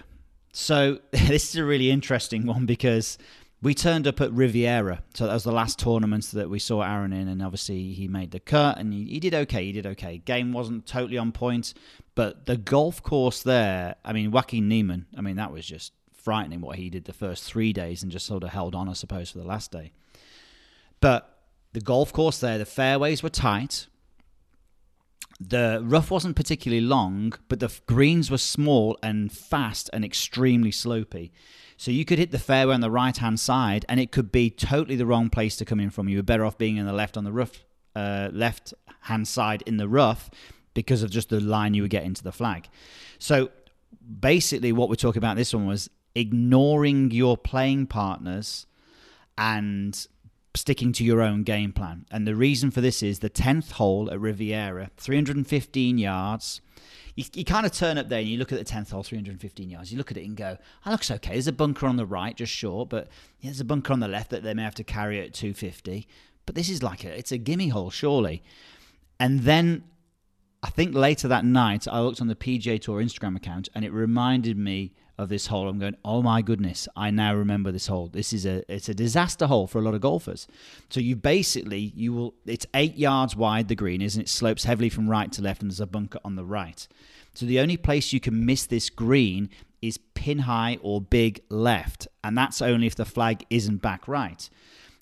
So 0.52 1.00
this 1.12 1.50
is 1.50 1.56
a 1.56 1.64
really 1.64 1.92
interesting 1.92 2.46
one 2.46 2.66
because 2.66 3.18
we 3.62 3.74
turned 3.74 4.08
up 4.08 4.22
at 4.22 4.32
Riviera. 4.32 5.04
So 5.14 5.26
that 5.26 5.34
was 5.34 5.44
the 5.44 5.52
last 5.52 5.80
tournament 5.80 6.26
that 6.34 6.50
we 6.50 6.60
saw 6.60 6.82
Aaron 6.82 7.12
in, 7.12 7.28
and 7.28 7.42
obviously 7.42 7.94
he 7.94 8.08
made 8.08 8.32
the 8.32 8.40
cut 8.40 8.78
and 8.78 8.94
he, 8.94 9.06
he, 9.06 9.20
did 9.20 9.34
okay. 9.34 9.66
He 9.66 9.72
did 9.72 9.86
okay. 9.88 10.20
Game 10.20 10.54
wasn't 10.54 10.86
totally 10.86 11.18
on 11.18 11.32
point, 11.32 11.74
but 12.14 12.46
the 12.46 12.58
golf 12.58 13.02
course 13.02 13.42
there, 13.42 13.96
I 14.06 14.14
mean, 14.14 14.32
Joaquin 14.32 14.68
Niemann, 14.68 15.08
I 15.18 15.22
mean, 15.22 15.38
that 15.38 15.52
was 15.52 15.66
just 15.66 15.94
frightening 16.14 16.62
what 16.62 16.76
he 16.76 16.90
did 16.90 17.06
the 17.06 17.14
first 17.14 17.46
three 17.46 17.74
days 17.74 18.04
and 18.04 18.12
just 18.12 18.26
sort 18.26 18.44
of 18.44 18.50
held 18.50 18.76
on, 18.76 18.90
I 18.90 18.94
suppose, 18.94 19.32
for 19.32 19.40
the 19.40 19.48
last 19.48 19.72
day. 19.72 19.92
But 21.00 21.38
the 21.74 21.82
golf 21.82 22.14
course 22.14 22.40
there, 22.40 22.58
the 22.58 22.66
fairways 22.66 23.24
were 23.24 23.30
tight. 23.30 23.88
The 25.40 25.82
rough 25.84 26.12
wasn't 26.12 26.36
particularly 26.36 26.82
long, 26.82 27.34
but 27.48 27.60
the 27.60 27.72
greens 27.86 28.30
were 28.30 28.40
small 28.40 28.98
and 29.02 29.32
fast 29.32 29.90
and 29.94 30.04
extremely 30.04 30.72
slopey. 30.72 31.32
So 31.78 31.92
you 31.92 32.06
could 32.06 32.18
hit 32.18 32.32
the 32.32 32.40
fairway 32.40 32.74
on 32.74 32.82
the 32.82 32.92
right 32.92 33.16
hand 33.16 33.40
side, 33.40 33.86
and 33.88 34.00
it 34.00 34.12
could 34.12 34.32
be 34.32 34.50
totally 34.50 34.96
the 34.96 35.06
wrong 35.06 35.30
place 35.30 35.56
to 35.58 35.66
come 35.66 35.80
in 35.80 35.92
from. 35.92 36.10
You 36.10 36.18
were 36.18 36.24
better 36.24 36.44
off 36.44 36.58
being 36.58 36.78
in 36.78 36.88
the 36.88 36.94
left 36.94 37.16
on 37.16 37.24
the 37.24 37.32
rough, 37.32 37.64
uh, 37.96 38.30
left 38.34 38.74
hand 39.02 39.28
side 39.28 39.62
in 39.68 39.78
the 39.78 39.88
rough 39.88 40.32
because 40.74 41.04
of 41.04 41.12
just 41.12 41.30
the 41.30 41.40
line 41.40 41.76
you 41.76 41.84
would 41.84 41.92
get 41.92 42.04
into 42.04 42.24
the 42.24 42.32
flag. 42.32 42.68
So 43.20 43.52
basically, 44.20 44.72
what 44.72 44.90
we're 44.90 44.96
talking 44.96 45.20
about 45.20 45.38
this 45.38 45.54
one 45.54 45.68
was 45.68 45.90
ignoring 46.16 47.12
your 47.12 47.38
playing 47.38 47.86
partners 47.86 48.66
and 49.38 50.08
sticking 50.56 50.92
to 50.94 51.04
your 51.04 51.22
own 51.22 51.44
game 51.44 51.72
plan. 51.72 52.06
And 52.10 52.28
the 52.28 52.36
reason 52.36 52.72
for 52.72 52.82
this 52.82 53.04
is 53.04 53.20
the 53.20 53.30
10th 53.30 53.74
hole 53.74 54.10
at 54.12 54.20
Riviera, 54.20 54.90
315 54.98 56.00
yards. 56.00 56.62
You, 57.18 57.26
you 57.34 57.44
kind 57.44 57.66
of 57.66 57.74
turn 57.74 57.98
up 57.98 58.08
there 58.08 58.20
and 58.20 58.28
you 58.28 58.38
look 58.38 58.54
at 58.54 58.60
the 58.60 58.64
10th 58.64 58.92
hole, 58.92 59.02
315 59.04 59.70
yards. 59.70 59.92
You 59.92 59.98
look 59.98 60.12
at 60.12 60.18
it 60.18 60.26
and 60.26 60.38
go, 60.38 60.58
"That 60.86 60.92
looks 60.92 61.12
okay. 61.12 61.34
There's 61.34 61.48
a 61.48 61.52
bunker 61.52 61.88
on 61.88 61.98
the 61.98 62.06
right, 62.06 62.36
just 62.36 62.54
short, 62.54 62.90
but 62.90 63.08
yeah, 63.40 63.50
there's 63.50 63.60
a 63.60 63.66
bunker 63.66 63.92
on 63.92 64.00
the 64.00 64.08
left 64.08 64.30
that 64.30 64.44
they 64.44 64.54
may 64.54 64.62
have 64.62 64.76
to 64.76 64.84
carry 64.84 65.20
at 65.20 65.34
250. 65.34 66.08
But 66.46 66.56
this 66.56 66.70
is 66.70 66.84
like 66.84 67.04
a, 67.04 67.18
it's 67.18 67.32
a 67.32 67.38
gimme 67.38 67.70
hole, 67.70 67.90
surely. 67.90 68.44
And 69.20 69.42
then 69.42 69.84
I 70.62 70.70
think 70.70 70.96
later 70.96 71.28
that 71.28 71.44
night, 71.44 71.88
I 71.88 72.00
looked 72.02 72.22
on 72.22 72.28
the 72.28 72.36
PGA 72.36 72.80
Tour 72.80 73.02
Instagram 73.02 73.36
account 73.36 73.68
and 73.74 73.84
it 73.84 73.92
reminded 73.92 74.58
me 74.58 74.94
of 75.18 75.30
this 75.30 75.48
hole. 75.48 75.68
I'm 75.68 75.80
going, 75.80 75.96
oh 76.06 76.22
my 76.22 76.42
goodness, 76.42 76.88
I 76.96 77.10
now 77.12 77.34
remember 77.34 77.72
this 77.72 77.88
hole. 77.88 78.08
This 78.08 78.34
is 78.34 78.46
a 78.46 78.64
it's 78.72 78.90
a 78.90 78.94
disaster 78.94 79.48
hole 79.48 79.68
for 79.68 79.80
a 79.80 79.82
lot 79.82 79.96
of 79.96 80.02
golfers. 80.02 80.48
So 80.90 81.00
you 81.00 81.16
basically 81.16 81.92
you 81.96 82.14
will 82.14 82.34
it's 82.46 82.66
eight 82.74 82.98
yards 82.98 83.36
wide 83.36 83.68
the 83.68 83.76
green 83.76 84.02
is 84.02 84.16
and 84.16 84.24
it 84.24 84.30
slopes 84.30 84.64
heavily 84.64 84.90
from 84.90 85.10
right 85.10 85.32
to 85.32 85.42
left 85.42 85.62
and 85.62 85.72
there's 85.72 85.80
a 85.80 85.88
bunker 85.88 86.20
on 86.24 86.36
the 86.36 86.46
right. 86.46 86.88
So 87.34 87.46
the 87.46 87.60
only 87.60 87.78
place 87.78 88.14
you 88.14 88.20
can 88.20 88.46
miss 88.46 88.66
this 88.66 88.90
green 88.90 89.50
is 89.82 90.00
pin 90.16 90.40
high 90.40 90.78
or 90.82 91.02
big 91.02 91.42
left, 91.50 92.08
and 92.24 92.38
that's 92.38 92.62
only 92.62 92.88
if 92.88 92.96
the 92.96 93.06
flag 93.06 93.46
isn't 93.50 93.78
back 93.82 94.08
right. 94.08 94.50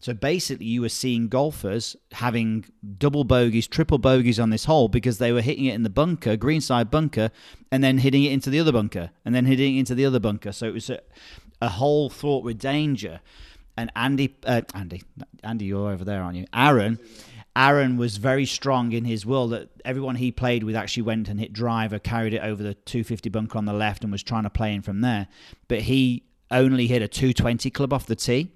So 0.06 0.14
basically, 0.14 0.68
you 0.68 0.82
were 0.82 0.90
seeing 0.90 1.30
golfers 1.30 1.96
having 2.12 2.66
double 3.00 3.24
bogeys, 3.24 3.68
triple 3.68 3.98
bogeys 3.98 4.40
on 4.40 4.52
this 4.52 4.66
hole 4.66 4.88
because 4.88 5.18
they 5.18 5.32
were 5.32 5.42
hitting 5.42 5.66
it 5.66 5.74
in 5.74 5.82
the 5.82 5.90
bunker, 5.90 6.38
greenside 6.38 6.92
bunker, 6.92 7.32
and 7.72 7.84
then 7.84 7.98
hitting 7.98 8.24
it 8.24 8.32
into 8.32 8.52
the 8.52 8.60
other 8.60 8.72
bunker, 8.72 9.10
and 9.26 9.34
then 9.34 9.46
hitting 9.48 9.76
it 9.76 9.80
into 9.80 9.96
the 9.96 10.06
other 10.06 10.20
bunker. 10.20 10.52
So 10.52 10.68
it 10.68 10.76
was 10.76 10.92
a, 10.92 11.00
a 11.60 11.70
hole 11.70 12.12
fraught 12.12 12.44
with 12.44 12.60
danger. 12.60 13.20
And 13.78 13.92
Andy, 13.96 14.36
uh, 14.46 14.62
Andy, 14.76 15.02
Andy, 15.44 15.66
you're 15.66 15.90
over 15.90 16.06
there, 16.06 16.22
aren't 16.22 16.38
you? 16.38 16.46
Aaron. 16.54 17.00
Aaron 17.56 17.98
was 17.98 18.18
very 18.18 18.46
strong 18.46 18.92
in 18.92 19.06
his 19.06 19.26
will 19.26 19.48
that 19.48 19.70
everyone 19.84 20.18
he 20.18 20.32
played 20.32 20.64
with 20.64 20.76
actually 20.76 21.02
went 21.02 21.30
and 21.30 21.40
hit 21.40 21.52
driver, 21.52 21.98
carried 21.98 22.36
it 22.36 22.44
over 22.44 22.62
the 22.62 22.76
250 22.76 23.30
bunker 23.30 23.58
on 23.58 23.66
the 23.66 23.74
left, 23.74 24.04
and 24.04 24.12
was 24.12 24.22
trying 24.22 24.44
to 24.44 24.52
play 24.52 24.76
in 24.76 24.84
from 24.84 25.02
there. 25.02 25.28
But 25.68 25.80
he 25.80 26.26
only 26.52 26.86
hit 26.86 27.02
a 27.02 27.08
220 27.08 27.72
club 27.72 27.92
off 27.92 28.06
the 28.06 28.16
tee 28.16 28.52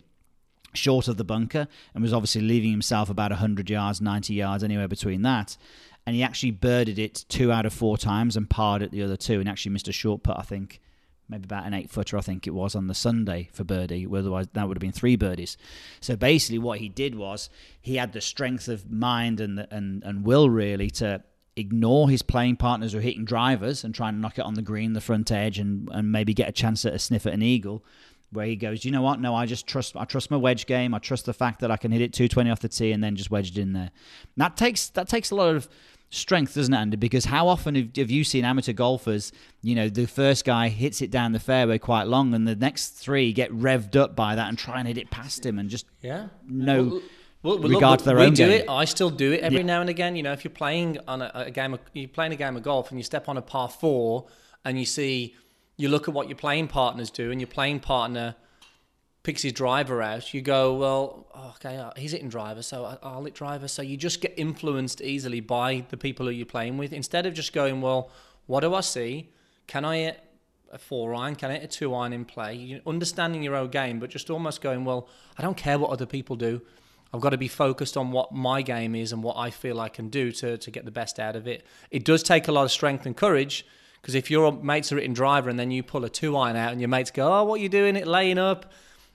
short 0.80 1.08
of 1.08 1.18
the 1.18 1.24
bunker 1.24 1.68
and 1.94 2.02
was 2.02 2.14
obviously 2.14 2.42
leaving 2.42 2.72
himself 2.72 3.10
about 3.10 3.32
100 3.32 3.70
yards, 3.70 4.02
90 4.02 4.34
yards, 4.34 4.64
anywhere 4.64 4.88
between 4.88 5.22
that. 5.24 5.58
And 6.06 6.16
he 6.16 6.24
actually 6.24 6.52
birded 6.52 6.98
it 6.98 7.26
two 7.30 7.52
out 7.52 7.66
of 7.66 7.74
four 7.74 7.98
times 7.98 8.36
and 8.36 8.50
parred 8.50 8.82
it 8.82 8.92
the 8.92 9.04
other 9.04 9.18
two 9.18 9.40
and 9.40 9.48
actually 9.48 9.74
missed 9.74 9.88
a 9.88 9.92
short 9.92 10.24
putt, 10.24 10.40
I 10.40 10.44
think, 10.44 10.80
maybe 11.28 11.44
about 11.44 11.68
an 11.68 11.74
eight 11.74 11.92
footer, 11.92 12.18
I 12.18 12.22
think 12.22 12.48
it 12.48 12.54
was, 12.54 12.76
on 12.76 12.88
the 12.88 12.96
Sunday 12.96 13.50
for 13.54 13.64
birdie. 13.64 14.08
Otherwise, 14.08 14.48
that 14.54 14.68
would 14.68 14.78
have 14.78 14.82
been 14.82 14.92
three 14.92 15.16
birdies. 15.16 15.58
So 16.02 16.16
basically, 16.16 16.60
what 16.60 16.80
he 16.80 16.90
did 16.90 17.16
was 17.16 17.50
he 17.82 17.98
had 17.98 18.14
the 18.14 18.22
strength 18.22 18.68
of 18.68 18.90
mind 18.90 19.40
and, 19.40 19.68
and, 19.70 20.04
and 20.04 20.26
will 20.26 20.50
really 20.50 20.90
to 20.92 21.24
ignore 21.56 22.10
his 22.10 22.22
playing 22.22 22.56
partners 22.56 22.94
who 22.94 23.00
are 23.00 23.02
hitting 23.02 23.26
drivers 23.26 23.84
and 23.84 23.94
trying 23.94 24.14
to 24.14 24.20
knock 24.20 24.40
it 24.40 24.46
on 24.46 24.54
the 24.54 24.62
green, 24.62 24.94
the 24.94 25.02
front 25.02 25.32
edge, 25.32 25.60
and, 25.60 25.90
and 25.92 26.12
maybe 26.12 26.34
get 26.34 26.50
a 26.50 26.54
chance 26.54 26.86
at 26.86 26.94
a 26.94 27.00
sniff 27.00 27.28
at 27.28 27.34
an 27.34 27.42
eagle 27.42 27.84
where 28.32 28.46
he 28.46 28.56
goes, 28.56 28.86
you 28.86 28.92
know 28.92 29.02
what? 29.02 29.20
No, 29.20 29.34
I 29.36 29.46
just 29.46 29.66
trust. 29.68 29.96
I 29.96 30.06
trust 30.06 30.30
my 30.32 30.38
wedge 30.38 30.66
game. 30.66 30.94
I 30.94 31.00
trust 31.00 31.26
the 31.26 31.34
fact 31.34 31.60
that 31.62 31.72
I 31.72 31.78
can 31.78 31.92
hit 31.92 32.02
it 32.02 32.14
220 32.14 32.50
off 32.52 32.60
the 32.60 32.70
tee 32.70 32.92
and 32.92 33.04
then 33.04 33.16
just 33.16 33.32
wedge 33.32 33.52
it 33.52 33.58
in 33.58 33.74
there. 33.74 33.92
And 33.92 34.38
that 34.38 34.56
takes 34.58 34.90
that 34.90 35.08
takes 35.08 35.32
a 35.32 35.36
lot 35.36 35.56
of 35.56 35.68
strength, 36.12 36.56
doesn't 36.56 36.74
it, 36.74 36.78
Andy? 36.78 36.98
Because 36.98 37.26
how 37.26 37.48
often 37.48 37.76
have, 37.76 37.90
have 37.96 38.10
you 38.12 38.24
seen 38.24 38.44
amateur 38.46 38.74
golfers? 38.74 39.32
You 39.62 39.76
know, 39.76 39.90
the 39.90 40.06
first 40.06 40.46
guy 40.46 40.70
hits 40.70 41.02
it 41.02 41.12
down 41.12 41.32
the 41.34 41.40
fairway 41.40 41.78
quite 41.78 42.04
long, 42.08 42.34
and 42.34 42.48
the 42.48 42.56
next 42.56 42.90
three 42.90 43.34
get 43.34 43.52
revved 43.52 43.96
up 43.96 44.16
by 44.16 44.36
that 44.36 44.48
and 44.50 44.58
try 44.58 44.80
and 44.80 44.88
hit 44.88 44.98
it 44.98 45.10
past 45.12 45.46
him, 45.46 45.58
and 45.60 45.70
just 45.70 45.86
yeah, 46.02 46.28
no. 46.48 47.02
Well, 47.42 47.58
well, 47.58 47.70
regard 47.70 47.82
look, 47.92 48.00
to 48.00 48.06
their 48.06 48.16
we 48.18 48.24
own 48.26 48.34
do 48.34 48.48
game. 48.48 48.62
it. 48.62 48.70
I 48.70 48.84
still 48.86 49.10
do 49.10 49.32
it 49.32 49.40
every 49.40 49.60
Yeah. 49.60 49.66
now 49.66 49.82
and 49.82 49.90
again. 49.90 50.16
You 50.18 50.24
know, 50.24 50.34
if 50.34 50.44
you're 50.44 50.52
playing 50.52 50.98
on 51.08 51.22
a, 51.22 51.32
a 51.34 51.52
game, 51.52 51.74
of, 51.74 51.80
you're 51.94 52.10
playing 52.10 52.34
a 52.34 52.36
game 52.36 52.58
of 52.58 52.64
golf, 52.64 52.90
and 52.92 53.00
you 53.00 53.04
step 53.04 53.30
on 53.30 53.38
a 53.38 53.42
par 53.42 53.70
four, 53.70 54.26
and 54.66 54.78
you 54.78 54.86
see, 54.86 55.36
you 55.80 55.88
look 55.88 56.10
at 56.10 56.14
what 56.14 56.28
your 56.28 56.36
playing 56.36 56.68
partners 56.68 57.10
do, 57.10 57.32
and 57.32 57.40
your 57.40 57.48
playing 57.48 57.80
partner 57.80 58.36
picks 59.24 59.44
his 59.44 59.54
driver 59.54 60.02
out. 60.02 60.34
You 60.34 60.42
go, 60.42 60.76
well, 60.76 61.26
okay, 61.56 61.78
uh, 61.78 61.92
he's 61.96 62.12
hitting 62.12 62.28
driver, 62.28 62.62
so 62.62 62.98
I'll 63.02 63.24
hit 63.24 63.34
driver. 63.34 63.70
So 63.70 63.82
you 63.82 63.96
just 63.96 64.20
get 64.20 64.34
influenced 64.36 65.00
easily 65.00 65.40
by 65.40 65.86
the 65.88 65.96
people 65.96 66.26
who 66.26 66.34
you're 66.34 66.46
playing 66.46 66.78
with, 66.78 66.92
instead 66.92 67.26
of 67.26 67.34
just 67.34 67.54
going, 67.54 67.80
well, 67.80 68.12
what 68.46 68.60
do 68.60 68.74
I 68.76 68.82
see? 68.82 69.32
Can 69.68 69.86
I 69.86 70.00
hit 70.00 70.24
a 70.70 70.78
four 70.78 71.16
iron? 71.16 71.36
Can 71.36 71.50
I 71.50 71.54
hit 71.54 71.64
a 71.64 71.68
two 71.68 71.96
iron 71.96 72.12
in 72.12 72.26
play? 72.26 72.56
You 72.56 72.82
understanding 72.86 73.42
your 73.42 73.56
own 73.56 73.70
game, 73.70 74.00
but 74.00 74.10
just 74.10 74.30
almost 74.30 74.62
going, 74.62 74.84
well, 74.84 75.08
I 75.38 75.42
don't 75.42 75.56
care 75.56 75.80
what 75.80 75.92
other 75.92 76.06
people 76.06 76.36
do. 76.36 76.62
I've 77.14 77.22
got 77.22 77.30
to 77.30 77.38
be 77.38 77.48
focused 77.48 77.96
on 77.96 78.12
what 78.12 78.34
my 78.34 78.62
game 78.62 78.96
is 78.96 79.14
and 79.14 79.24
what 79.24 79.38
I 79.38 79.50
feel 79.50 79.80
I 79.80 79.88
can 79.88 80.10
do 80.10 80.34
to, 80.34 80.58
to 80.58 80.72
get 80.72 80.84
the 80.84 80.92
best 80.92 81.22
out 81.22 81.38
of 81.38 81.48
it. 81.48 81.66
It 81.90 82.04
does 82.04 82.22
take 82.22 82.50
a 82.50 82.52
lot 82.52 82.66
of 82.66 82.72
strength 82.72 83.06
and 83.06 83.16
courage 83.16 83.66
because 84.02 84.16
if 84.16 84.32
your 84.32 84.52
mates 84.52 84.92
are 84.92 84.96
hitting 84.96 85.14
driver 85.14 85.50
and 85.50 85.60
then 85.60 85.72
you 85.72 85.84
pull 85.84 86.06
a 86.06 86.10
two 86.10 86.38
iron 86.38 86.56
out 86.56 86.72
and 86.72 86.80
your 86.80 86.88
mates 86.88 87.12
go, 87.12 87.32
oh, 87.32 87.44
what 87.44 87.60
are 87.60 87.64
you 87.64 87.70
doing? 87.70 87.96
It 87.96 88.08
laying 88.08 88.38
up, 88.38 88.72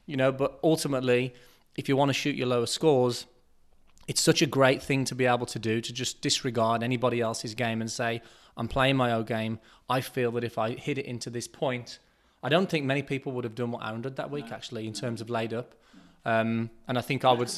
you 0.07 0.17
know. 0.17 0.31
But 0.31 0.59
ultimately, 0.63 1.35
if 1.77 1.89
you 1.89 1.97
want 1.97 2.11
to 2.11 2.15
shoot 2.15 2.37
your 2.37 2.49
lower 2.49 2.67
scores, 2.67 3.27
it's 4.07 4.21
such 4.21 4.43
a 4.43 4.47
great 4.47 4.83
thing 4.83 5.05
to 5.07 5.15
be 5.15 5.27
able 5.27 5.47
to 5.47 5.59
do 5.59 5.81
to 5.81 5.93
just 5.93 6.21
disregard 6.21 6.83
anybody 6.83 7.21
else's 7.21 7.55
game 7.55 7.81
and 7.81 7.91
say, 7.91 8.21
I'm 8.57 8.69
playing 8.69 8.97
my 8.97 9.13
own 9.13 9.25
game. 9.25 9.59
I 9.89 10.01
feel 10.01 10.31
that 10.33 10.45
if 10.45 10.59
I 10.59 10.73
hit 10.73 10.99
it 10.99 11.07
into 11.07 11.31
this 11.31 11.49
point, 11.49 11.99
I 12.43 12.49
don't 12.49 12.69
think 12.69 12.85
many 12.85 13.03
people 13.03 13.33
would 13.33 13.45
have 13.45 13.55
done 13.55 13.71
what 13.71 13.87
Aaron 13.87 14.03
did 14.03 14.17
that 14.17 14.31
week 14.31 14.53
actually 14.53 14.87
in 14.87 14.93
terms 14.93 15.21
of 15.21 15.31
laid 15.31 15.55
up. 15.55 15.75
Um, 16.27 16.71
and 16.87 16.99
I 16.99 17.01
think 17.01 17.25
I 17.25 17.33
would, 17.33 17.51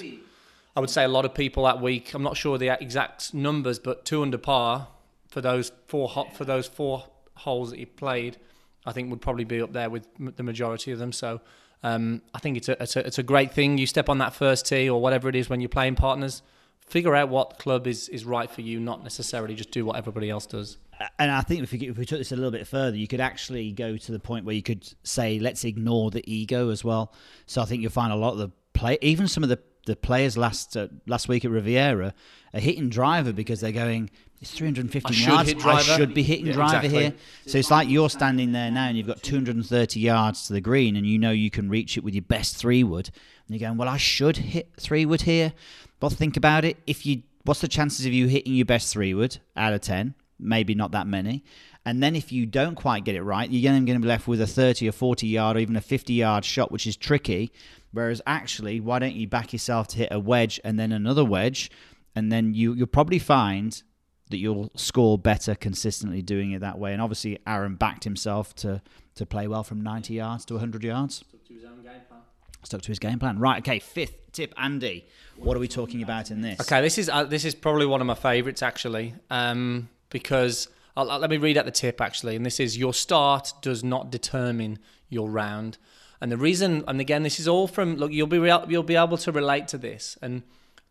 I 0.77 0.81
would 0.81 0.91
say 0.91 1.05
a 1.05 1.09
lot 1.09 1.25
of 1.25 1.35
people 1.35 1.65
that 1.65 1.81
week. 1.81 2.15
I'm 2.15 2.23
not 2.23 2.37
sure 2.37 2.57
the 2.57 2.81
exact 2.81 3.35
numbers, 3.35 3.79
but 3.79 4.05
two 4.05 4.23
under 4.23 4.39
par 4.39 4.89
for 5.29 5.41
those 5.41 5.73
four 5.89 6.09
hot 6.09 6.37
for 6.37 6.45
those 6.45 6.67
four 6.67 7.05
holes 7.37 7.71
that 7.71 7.79
he 7.79 7.87
played, 7.87 8.39
I 8.85 8.93
think 8.93 9.11
would 9.11 9.21
probably 9.21 9.45
be 9.45 9.61
up 9.63 9.73
there 9.73 9.91
with 9.91 10.07
the 10.37 10.43
majority 10.43 10.93
of 10.93 10.99
them. 10.99 11.13
So 11.13 11.41
um, 11.83 12.23
I 12.35 12.39
think 12.39 12.57
it's 12.57 12.69
a, 12.69 12.83
it's 12.83 12.97
a 12.97 13.07
it's 13.07 13.19
a 13.19 13.23
great 13.23 13.53
thing. 13.53 13.79
You 13.79 13.87
step 13.87 14.09
on 14.09 14.19
that 14.19 14.35
first 14.35 14.67
tee 14.67 14.89
or 14.89 15.01
whatever 15.01 15.29
it 15.29 15.37
is 15.37 15.49
when 15.49 15.61
you're 15.61 15.69
playing 15.69 15.95
partners. 15.97 16.43
Figure 16.81 17.17
out 17.17 17.29
what 17.29 17.59
club 17.59 17.89
is, 17.89 18.09
is 18.09 18.25
right 18.25 18.49
for 18.49 18.61
you, 18.61 18.79
not 18.79 19.03
necessarily 19.03 19.57
just 19.57 19.73
do 19.73 19.85
what 19.85 19.97
everybody 19.97 20.31
else 20.31 20.47
does. 20.47 20.79
and 21.19 21.33
I 21.33 21.41
think 21.41 21.65
if 21.65 21.73
we, 21.73 21.89
if 21.89 21.99
we 21.99 22.07
took 22.07 22.19
this 22.19 22.31
a 22.31 22.37
little 22.37 22.53
bit 22.53 22.67
further, 22.67 22.97
you 22.97 23.09
could 23.09 23.21
actually 23.21 23.73
go 23.73 23.97
to 23.97 24.13
the 24.13 24.21
point 24.21 24.45
where 24.45 24.55
you 24.55 24.63
could 24.63 24.89
say, 25.03 25.41
let's 25.41 25.65
ignore 25.65 26.13
the 26.13 26.23
ego 26.33 26.71
as 26.71 26.85
well. 26.85 27.13
So 27.47 27.61
I 27.61 27.65
think 27.65 27.83
you'll 27.83 27.91
find 27.91 28.13
a 28.13 28.17
lot 28.17 28.33
of 28.33 28.39
the 28.39 28.53
play, 28.73 28.99
even 29.03 29.27
some 29.27 29.43
of 29.43 29.49
the, 29.49 29.59
the 29.87 29.97
players 29.97 30.37
last 30.37 30.77
uh, 30.77 30.89
last 31.07 31.29
week 31.29 31.45
at 31.45 31.51
Riviera 31.51 32.15
are 32.55 32.61
hitting 32.61 32.89
driver 32.89 33.33
because 33.33 33.61
they're 33.61 33.73
going, 33.73 34.11
it's 34.41 34.51
350 34.51 35.09
I 35.15 35.17
yards. 35.29 35.55
driver." 35.55 35.79
I 35.93 35.97
should 35.97 36.15
be 36.15 36.23
hitting 36.23 36.47
Yeah, 36.47 36.53
driver 36.53 36.77
exactly. 36.87 37.01
here. 37.01 37.15
So 37.47 37.59
it's 37.59 37.71
like 37.71 37.89
you're 37.89 38.11
standing 38.11 38.53
there 38.53 38.71
now 38.71 38.87
and 38.89 38.97
you've 38.97 39.07
got 39.07 39.23
230 39.23 40.01
yards 40.01 40.47
to 40.47 40.53
the 40.53 40.61
green 40.61 40.97
and 40.97 41.07
you 41.07 41.19
know 41.19 41.31
you 41.31 41.51
can 41.51 41.69
reach 41.69 41.97
it 41.97 42.05
with 42.05 42.15
your 42.15 42.23
best 42.23 42.57
three 42.57 42.85
wood. 42.85 43.11
And 43.49 43.59
you're 43.59 43.67
going, 43.69 43.79
well, 43.79 43.89
I 43.89 43.97
should 43.97 44.37
hit 44.39 44.71
three 44.79 45.07
wood 45.07 45.23
here. 45.23 45.53
But 46.01 46.13
think 46.13 46.37
about 46.37 46.65
it. 46.65 46.77
If 46.87 47.07
you, 47.07 47.23
what's 47.45 47.61
the 47.61 47.69
chances 47.69 48.05
of 48.07 48.13
you 48.13 48.27
hitting 48.27 48.55
your 48.55 48.67
best 48.67 48.93
three 48.93 49.15
wood 49.15 49.39
out 49.57 49.73
of 49.73 49.81
10? 49.81 50.15
Maybe 50.39 50.75
not 50.75 50.91
that 50.93 51.07
many. 51.07 51.43
And 51.87 52.03
then 52.03 52.17
if 52.17 52.33
you 52.33 52.45
don't 52.47 52.75
quite 52.75 53.05
get 53.05 53.15
it 53.15 53.23
right, 53.23 53.49
you're 53.49 53.73
then 53.73 53.85
going 53.85 53.97
to 53.99 54.03
be 54.03 54.09
left 54.09 54.27
with 54.27 54.41
a 54.41 54.47
30 54.47 54.89
or 54.89 54.93
40 54.93 55.27
yard 55.29 55.57
or 55.57 55.61
even 55.61 55.77
a 55.77 55.81
50 55.81 56.13
yard 56.13 56.45
shot, 56.45 56.71
which 56.73 56.87
is 56.87 56.97
tricky. 56.97 57.53
Whereas 57.93 58.21
actually, 58.27 58.81
why 58.81 58.99
don't 58.99 59.15
you 59.15 59.27
back 59.29 59.53
yourself 59.53 59.87
to 59.89 59.99
hit 59.99 60.09
a 60.11 60.19
wedge 60.19 60.61
and 60.65 60.79
then 60.79 60.91
another 60.93 61.25
wedge? 61.25 61.71
And 62.15 62.31
then 62.33 62.53
you, 62.55 62.75
you'll 62.75 62.87
probably 62.89 63.21
find 63.21 63.81
that 64.31 64.39
you'll 64.39 64.71
score 64.75 65.17
better 65.19 65.55
consistently 65.55 66.21
doing 66.23 66.53
it 66.53 66.61
that 66.61 66.79
way. 66.79 66.93
And 66.93 67.01
obviously, 67.01 67.39
Aaron 67.47 67.77
backed 67.77 68.05
himself 68.05 68.55
to, 68.57 68.83
to 69.15 69.27
play 69.27 69.47
well 69.47 69.63
from 69.63 69.81
90 69.83 70.15
yards 70.15 70.45
to 70.47 70.55
100 70.55 70.83
yards. 70.83 71.17
Stuck 71.17 71.45
to 71.47 71.55
his 71.55 71.65
own 71.65 71.83
game 71.83 72.01
plan. 72.09 72.21
Stuck 72.65 72.83
to 72.83 72.89
his 72.89 72.99
game 72.99 73.19
plan. 73.19 73.39
Right, 73.39 73.59
okay, 73.59 73.79
fifth 73.79 74.33
tip, 74.33 74.53
Andy. 74.59 75.07
What 75.37 75.57
are 75.57 75.61
we 75.61 75.69
talking 75.69 76.03
about 76.03 76.31
in 76.31 76.41
this? 76.41 76.61
Okay, 76.61 76.81
this 76.81 76.99
is 76.99 77.09
uh, 77.09 77.25
this 77.25 77.45
is 77.45 77.55
probably 77.55 77.87
one 77.87 78.01
of 78.01 78.07
my 78.07 78.15
favourites 78.15 78.63
actually, 78.63 79.15
um, 79.31 79.89
because 80.11 80.69
I'll, 80.97 81.11
I'll- 81.11 81.19
let 81.21 81.31
me 81.31 81.37
read 81.37 81.57
out 81.59 81.65
the 81.67 81.71
tip 81.71 82.01
actually, 82.01 82.35
and 82.37 82.45
this 82.45 82.59
is 82.59 82.77
your 82.77 82.95
start 82.95 83.53
does 83.63 83.85
not 83.85 84.11
determine 84.11 84.79
your 85.09 85.31
round, 85.31 85.79
and 86.21 86.33
the 86.33 86.37
reason, 86.37 86.83
and 86.89 87.01
again, 87.01 87.23
this 87.23 87.39
is 87.39 87.47
all 87.47 87.69
from 87.69 87.97
look, 87.97 88.11
you'll 88.11 88.27
be 88.27 88.39
real, 88.39 88.65
you'll 88.69 88.83
be 88.83 88.97
able 88.97 89.19
to 89.19 89.31
relate 89.31 89.69
to 89.69 89.79
this, 89.79 90.19
and 90.21 90.43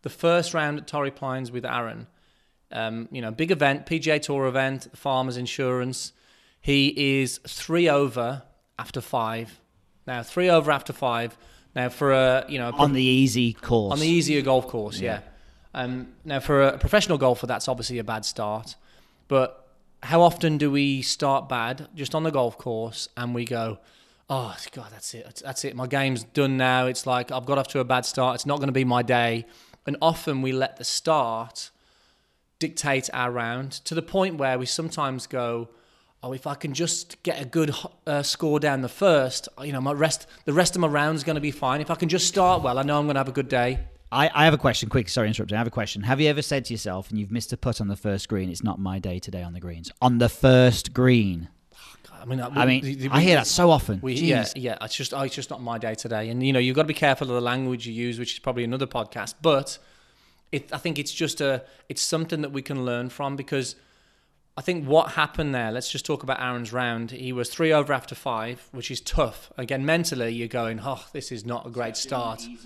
the 0.02 0.08
first 0.08 0.54
round 0.54 0.78
at 0.78 0.86
Torrey 0.86 1.10
Pines 1.10 1.50
with 1.52 1.64
Aaron, 1.66 2.06
um, 2.72 3.08
you 3.10 3.20
know, 3.22 3.30
big 3.30 3.50
event, 3.50 3.86
PGA 3.86 4.20
Tour 4.20 4.46
event, 4.46 4.88
Farmers 4.94 5.36
Insurance, 5.36 6.12
he 6.60 7.20
is 7.20 7.38
three 7.46 7.88
over 7.88 8.42
after 8.78 9.00
five, 9.00 9.60
now 10.06 10.22
three 10.22 10.50
over 10.50 10.70
after 10.70 10.92
five. 10.92 11.36
Now 11.74 11.90
for 11.90 12.12
a 12.12 12.44
you 12.48 12.58
know 12.58 12.72
On 12.78 12.92
the 12.94 13.02
easy 13.02 13.52
course. 13.52 13.92
on 13.92 14.00
the 14.00 14.06
easier 14.06 14.40
golf 14.42 14.66
course, 14.66 14.98
yeah. 14.98 15.20
Um, 15.74 16.08
now, 16.24 16.40
for 16.40 16.62
a 16.62 16.78
professional 16.78 17.18
golfer, 17.18 17.46
that's 17.46 17.68
obviously 17.68 17.98
a 17.98 18.04
bad 18.04 18.24
start. 18.24 18.76
But 19.28 19.68
how 20.02 20.22
often 20.22 20.56
do 20.56 20.70
we 20.70 21.02
start 21.02 21.50
bad 21.50 21.88
just 21.94 22.14
on 22.14 22.22
the 22.22 22.30
golf 22.30 22.56
course 22.56 23.08
and 23.16 23.34
we 23.34 23.44
go, 23.44 23.78
oh 24.30 24.56
god, 24.72 24.86
that's 24.90 25.12
it, 25.12 25.42
that's 25.44 25.64
it. 25.66 25.76
My 25.76 25.86
game's 25.86 26.24
done 26.24 26.56
now. 26.56 26.86
It's 26.86 27.06
like 27.06 27.30
I've 27.30 27.44
got 27.44 27.58
off 27.58 27.68
to 27.68 27.80
a 27.80 27.84
bad 27.84 28.06
start. 28.06 28.36
It's 28.36 28.46
not 28.46 28.56
going 28.56 28.68
to 28.68 28.72
be 28.72 28.84
my 28.84 29.02
day. 29.02 29.44
And 29.86 29.96
often 30.00 30.42
we 30.42 30.52
let 30.52 30.78
the 30.78 30.84
start 30.84 31.70
dictate 32.58 33.10
our 33.12 33.30
round 33.30 33.72
to 33.72 33.94
the 33.94 34.02
point 34.02 34.36
where 34.36 34.58
we 34.58 34.66
sometimes 34.66 35.26
go, 35.26 35.68
oh, 36.22 36.32
if 36.32 36.46
I 36.46 36.54
can 36.54 36.74
just 36.74 37.22
get 37.22 37.40
a 37.40 37.44
good 37.44 37.74
uh, 38.06 38.22
score 38.22 38.58
down 38.58 38.80
the 38.80 38.88
first, 38.88 39.48
you 39.62 39.72
know, 39.72 39.80
my 39.80 39.92
rest, 39.92 40.26
the 40.44 40.52
rest 40.52 40.74
of 40.74 40.80
my 40.80 40.88
round's 40.88 41.24
going 41.24 41.34
to 41.36 41.40
be 41.40 41.50
fine. 41.50 41.80
If 41.80 41.90
I 41.90 41.94
can 41.94 42.08
just 42.08 42.26
start 42.26 42.62
well, 42.62 42.78
I 42.78 42.82
know 42.82 42.98
I'm 42.98 43.06
going 43.06 43.14
to 43.14 43.20
have 43.20 43.28
a 43.28 43.32
good 43.32 43.48
day. 43.48 43.80
I, 44.10 44.30
I 44.32 44.44
have 44.44 44.54
a 44.54 44.58
question. 44.58 44.88
Quick, 44.88 45.08
sorry, 45.08 45.28
interrupting. 45.28 45.56
I 45.56 45.58
have 45.58 45.66
a 45.66 45.70
question. 45.70 46.02
Have 46.02 46.20
you 46.20 46.28
ever 46.28 46.42
said 46.42 46.64
to 46.66 46.72
yourself, 46.72 47.10
and 47.10 47.18
you've 47.18 47.32
missed 47.32 47.52
a 47.52 47.56
putt 47.56 47.80
on 47.80 47.88
the 47.88 47.96
first 47.96 48.28
green, 48.28 48.48
it's 48.50 48.62
not 48.62 48.78
my 48.78 48.98
day 48.98 49.18
today 49.18 49.42
on 49.42 49.52
the 49.52 49.60
greens? 49.60 49.90
On 50.00 50.18
the 50.18 50.28
first 50.28 50.94
green. 50.94 51.48
I 52.18 52.24
mean, 52.24 52.40
I 52.40 52.66
mean, 52.66 52.82
we, 52.82 53.08
I 53.10 53.20
hear 53.20 53.36
that 53.36 53.46
so 53.46 53.70
often. 53.70 54.00
We, 54.02 54.14
yeah, 54.14 54.46
yeah. 54.56 54.78
It's 54.80 54.96
just, 54.96 55.14
oh, 55.14 55.20
it's 55.20 55.34
just 55.34 55.50
not 55.50 55.60
my 55.60 55.78
day 55.78 55.94
today. 55.94 56.28
And 56.30 56.44
you 56.44 56.52
know, 56.52 56.58
you've 56.58 56.74
got 56.74 56.82
to 56.82 56.88
be 56.88 56.94
careful 56.94 57.28
of 57.28 57.34
the 57.34 57.40
language 57.40 57.86
you 57.86 57.92
use, 57.92 58.18
which 58.18 58.32
is 58.32 58.38
probably 58.38 58.64
another 58.64 58.86
podcast. 58.86 59.34
But 59.42 59.78
it, 60.52 60.72
I 60.72 60.78
think 60.78 60.98
it's 60.98 61.12
just 61.12 61.40
a, 61.40 61.64
it's 61.88 62.02
something 62.02 62.42
that 62.42 62.52
we 62.52 62.62
can 62.62 62.84
learn 62.84 63.08
from 63.08 63.36
because 63.36 63.76
I 64.56 64.62
think 64.62 64.86
what 64.86 65.12
happened 65.12 65.54
there. 65.54 65.70
Let's 65.70 65.90
just 65.90 66.06
talk 66.06 66.22
about 66.22 66.40
Aaron's 66.40 66.72
round. 66.72 67.10
He 67.10 67.32
was 67.32 67.50
three 67.50 67.72
over 67.72 67.92
after 67.92 68.14
five, 68.14 68.68
which 68.72 68.90
is 68.90 69.00
tough. 69.00 69.52
Again, 69.58 69.84
mentally, 69.84 70.32
you're 70.32 70.48
going, 70.48 70.80
oh, 70.82 71.04
this 71.12 71.30
is 71.30 71.44
not 71.44 71.66
a 71.66 71.70
great 71.70 71.96
start. 71.96 72.38
Course, 72.38 72.64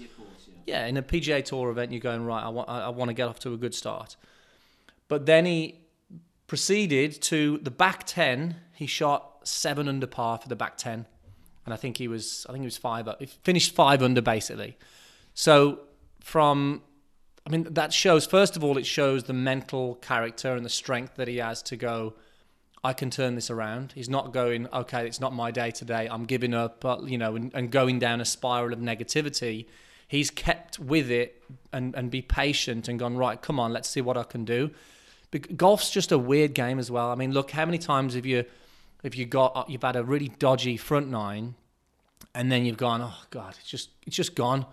yeah. 0.66 0.82
yeah. 0.82 0.86
in 0.86 0.96
a 0.96 1.02
PGA 1.02 1.44
Tour 1.44 1.70
event, 1.70 1.90
you're 1.90 2.00
going 2.00 2.24
right. 2.24 2.44
I 2.44 2.48
want, 2.48 2.68
I 2.68 2.88
want 2.90 3.08
to 3.08 3.14
get 3.14 3.28
off 3.28 3.40
to 3.40 3.52
a 3.54 3.56
good 3.56 3.74
start. 3.74 4.16
But 5.08 5.26
then 5.26 5.46
he 5.46 5.80
proceeded 6.46 7.20
to 7.22 7.58
the 7.62 7.70
back 7.72 8.04
ten. 8.04 8.56
He 8.74 8.86
shot 8.86 9.40
seven 9.42 9.88
under 9.88 10.06
par 10.06 10.38
for 10.38 10.48
the 10.48 10.54
back 10.54 10.76
ten, 10.76 11.06
and 11.64 11.74
I 11.74 11.76
think 11.76 11.96
he 11.96 12.06
was 12.06 12.46
I 12.48 12.52
think 12.52 12.62
he 12.62 12.66
was 12.66 12.76
five. 12.76 13.08
He 13.18 13.26
finished 13.26 13.74
five 13.74 14.00
under 14.02 14.22
basically. 14.22 14.78
So 15.34 15.80
from 16.20 16.82
I 17.50 17.52
mean 17.52 17.66
that 17.70 17.92
shows 17.92 18.26
first 18.26 18.56
of 18.56 18.62
all 18.62 18.78
it 18.78 18.86
shows 18.86 19.24
the 19.24 19.32
mental 19.32 19.96
character 19.96 20.54
and 20.54 20.64
the 20.64 20.70
strength 20.70 21.16
that 21.16 21.26
he 21.26 21.38
has 21.38 21.62
to 21.64 21.76
go. 21.76 22.14
I 22.84 22.92
can 22.92 23.10
turn 23.10 23.34
this 23.34 23.50
around. 23.50 23.92
He's 23.92 24.08
not 24.08 24.32
going, 24.32 24.68
okay, 24.72 25.04
it's 25.04 25.20
not 25.20 25.34
my 25.34 25.50
day 25.50 25.72
today. 25.72 26.08
I'm 26.08 26.26
giving 26.26 26.54
up, 26.54 26.84
uh, 26.84 26.98
you 27.04 27.18
know, 27.18 27.34
and, 27.34 27.52
and 27.52 27.70
going 27.72 27.98
down 27.98 28.20
a 28.20 28.24
spiral 28.24 28.72
of 28.72 28.78
negativity. 28.78 29.66
He's 30.06 30.30
kept 30.30 30.78
with 30.78 31.10
it 31.10 31.42
and, 31.72 31.94
and 31.96 32.08
be 32.08 32.22
patient 32.22 32.86
and 32.88 32.98
gone, 32.98 33.16
right, 33.16 33.42
come 33.42 33.58
on, 33.58 33.72
let's 33.72 33.88
see 33.88 34.00
what 34.00 34.16
I 34.16 34.22
can 34.22 34.44
do. 34.44 34.70
But 35.32 35.56
Golf's 35.56 35.90
just 35.90 36.12
a 36.12 36.18
weird 36.18 36.54
game 36.54 36.78
as 36.78 36.88
well. 36.88 37.10
I 37.10 37.16
mean, 37.16 37.32
look, 37.32 37.50
how 37.50 37.66
many 37.66 37.78
times 37.78 38.14
have 38.14 38.26
you 38.26 38.44
if 39.02 39.16
you 39.16 39.26
got 39.26 39.56
uh, 39.56 39.64
you've 39.66 39.82
had 39.82 39.96
a 39.96 40.04
really 40.04 40.28
dodgy 40.38 40.76
front 40.76 41.08
nine, 41.08 41.56
and 42.32 42.50
then 42.50 42.64
you've 42.64 42.76
gone, 42.76 43.02
oh 43.02 43.18
god, 43.30 43.56
it's 43.58 43.68
just 43.68 43.90
it's 44.06 44.16
just 44.16 44.34
gone, 44.34 44.66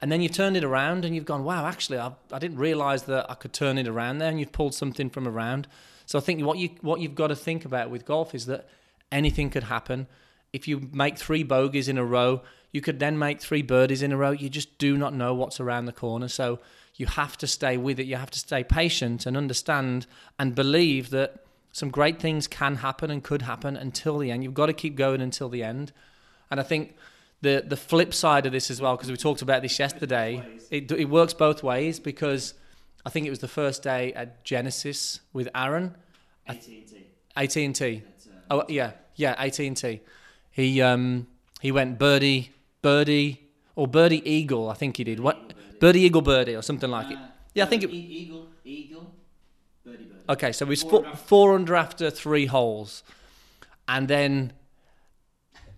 and 0.00 0.10
then 0.10 0.22
you've 0.22 0.32
turned 0.32 0.56
it 0.56 0.64
around 0.64 1.04
and 1.04 1.14
you've 1.14 1.26
gone, 1.26 1.44
wow, 1.44 1.66
actually, 1.66 1.98
I, 1.98 2.12
I 2.32 2.38
didn't 2.38 2.58
realize 2.58 3.04
that 3.04 3.30
I 3.30 3.34
could 3.34 3.52
turn 3.52 3.78
it 3.78 3.86
around 3.86 4.18
there, 4.18 4.30
and 4.30 4.40
you've 4.40 4.52
pulled 4.52 4.74
something 4.74 5.10
from 5.10 5.28
around. 5.28 5.68
So 6.06 6.18
I 6.18 6.22
think 6.22 6.44
what 6.44 6.58
you 6.58 6.70
what 6.80 7.00
you've 7.00 7.14
got 7.14 7.28
to 7.28 7.36
think 7.36 7.64
about 7.64 7.90
with 7.90 8.04
golf 8.04 8.34
is 8.34 8.46
that 8.46 8.68
anything 9.12 9.50
could 9.50 9.64
happen. 9.64 10.06
If 10.52 10.66
you 10.66 10.88
make 10.92 11.18
three 11.18 11.44
bogeys 11.44 11.88
in 11.88 11.98
a 11.98 12.04
row, 12.04 12.42
you 12.72 12.80
could 12.80 12.98
then 12.98 13.18
make 13.18 13.40
three 13.40 13.62
birdies 13.62 14.02
in 14.02 14.12
a 14.12 14.16
row. 14.16 14.30
You 14.30 14.48
just 14.48 14.78
do 14.78 14.96
not 14.96 15.14
know 15.14 15.34
what's 15.34 15.60
around 15.60 15.84
the 15.84 15.92
corner. 15.92 16.28
So 16.28 16.58
you 16.96 17.06
have 17.06 17.36
to 17.38 17.46
stay 17.46 17.76
with 17.76 18.00
it. 18.00 18.06
You 18.06 18.16
have 18.16 18.30
to 18.32 18.38
stay 18.38 18.64
patient 18.64 19.26
and 19.26 19.36
understand 19.36 20.06
and 20.38 20.54
believe 20.54 21.10
that 21.10 21.44
some 21.72 21.90
great 21.90 22.20
things 22.20 22.48
can 22.48 22.76
happen 22.76 23.10
and 23.10 23.22
could 23.22 23.42
happen 23.42 23.76
until 23.76 24.18
the 24.18 24.30
end. 24.30 24.42
You've 24.42 24.54
got 24.54 24.66
to 24.66 24.72
keep 24.72 24.96
going 24.96 25.20
until 25.20 25.48
the 25.48 25.62
end. 25.62 25.92
And 26.50 26.58
I 26.58 26.64
think 26.64 26.96
the 27.42 27.64
the 27.66 27.76
flip 27.76 28.12
side 28.12 28.46
of 28.46 28.52
this 28.52 28.70
as 28.70 28.80
well, 28.80 28.96
because 28.96 29.10
we 29.10 29.16
talked 29.16 29.42
about 29.42 29.62
this 29.62 29.78
yesterday, 29.78 30.44
it, 30.70 30.90
it 30.92 31.06
works 31.06 31.34
both 31.34 31.62
ways 31.62 31.98
because 31.98 32.54
I 33.04 33.10
think 33.10 33.26
it 33.26 33.30
was 33.30 33.38
the 33.38 33.48
first 33.48 33.82
day 33.82 34.12
at 34.12 34.44
Genesis 34.44 35.20
with 35.32 35.48
Aaron. 35.54 35.96
AT&T. 36.46 37.06
AT&T. 37.36 38.02
Uh, 38.50 38.56
oh 38.56 38.64
yeah, 38.68 38.92
yeah, 39.16 39.34
AT&T. 39.38 40.00
He 40.50 40.82
um 40.82 41.26
he 41.60 41.72
went 41.72 41.98
birdie, 41.98 42.52
birdie, 42.82 43.40
or 43.76 43.86
birdie 43.86 44.28
eagle. 44.28 44.68
I 44.68 44.74
think 44.74 44.96
he 44.96 45.04
did. 45.04 45.20
What 45.20 45.54
birdie 45.78 46.00
eagle 46.00 46.22
birdie 46.22 46.56
or 46.56 46.62
something 46.62 46.90
like 46.90 47.06
uh, 47.06 47.12
it. 47.12 47.18
Yeah, 47.54 47.64
I 47.64 47.66
think 47.66 47.84
it. 47.84 47.90
Eagle 47.90 48.48
eagle 48.64 49.14
Birdie, 49.84 50.04
birdie. 50.04 50.24
Okay, 50.28 50.52
so 50.52 50.66
he's 50.66 50.82
four, 50.82 51.04
four 51.14 51.54
under 51.54 51.74
after 51.74 52.10
three 52.10 52.46
holes, 52.46 53.02
and 53.88 54.08
then 54.08 54.52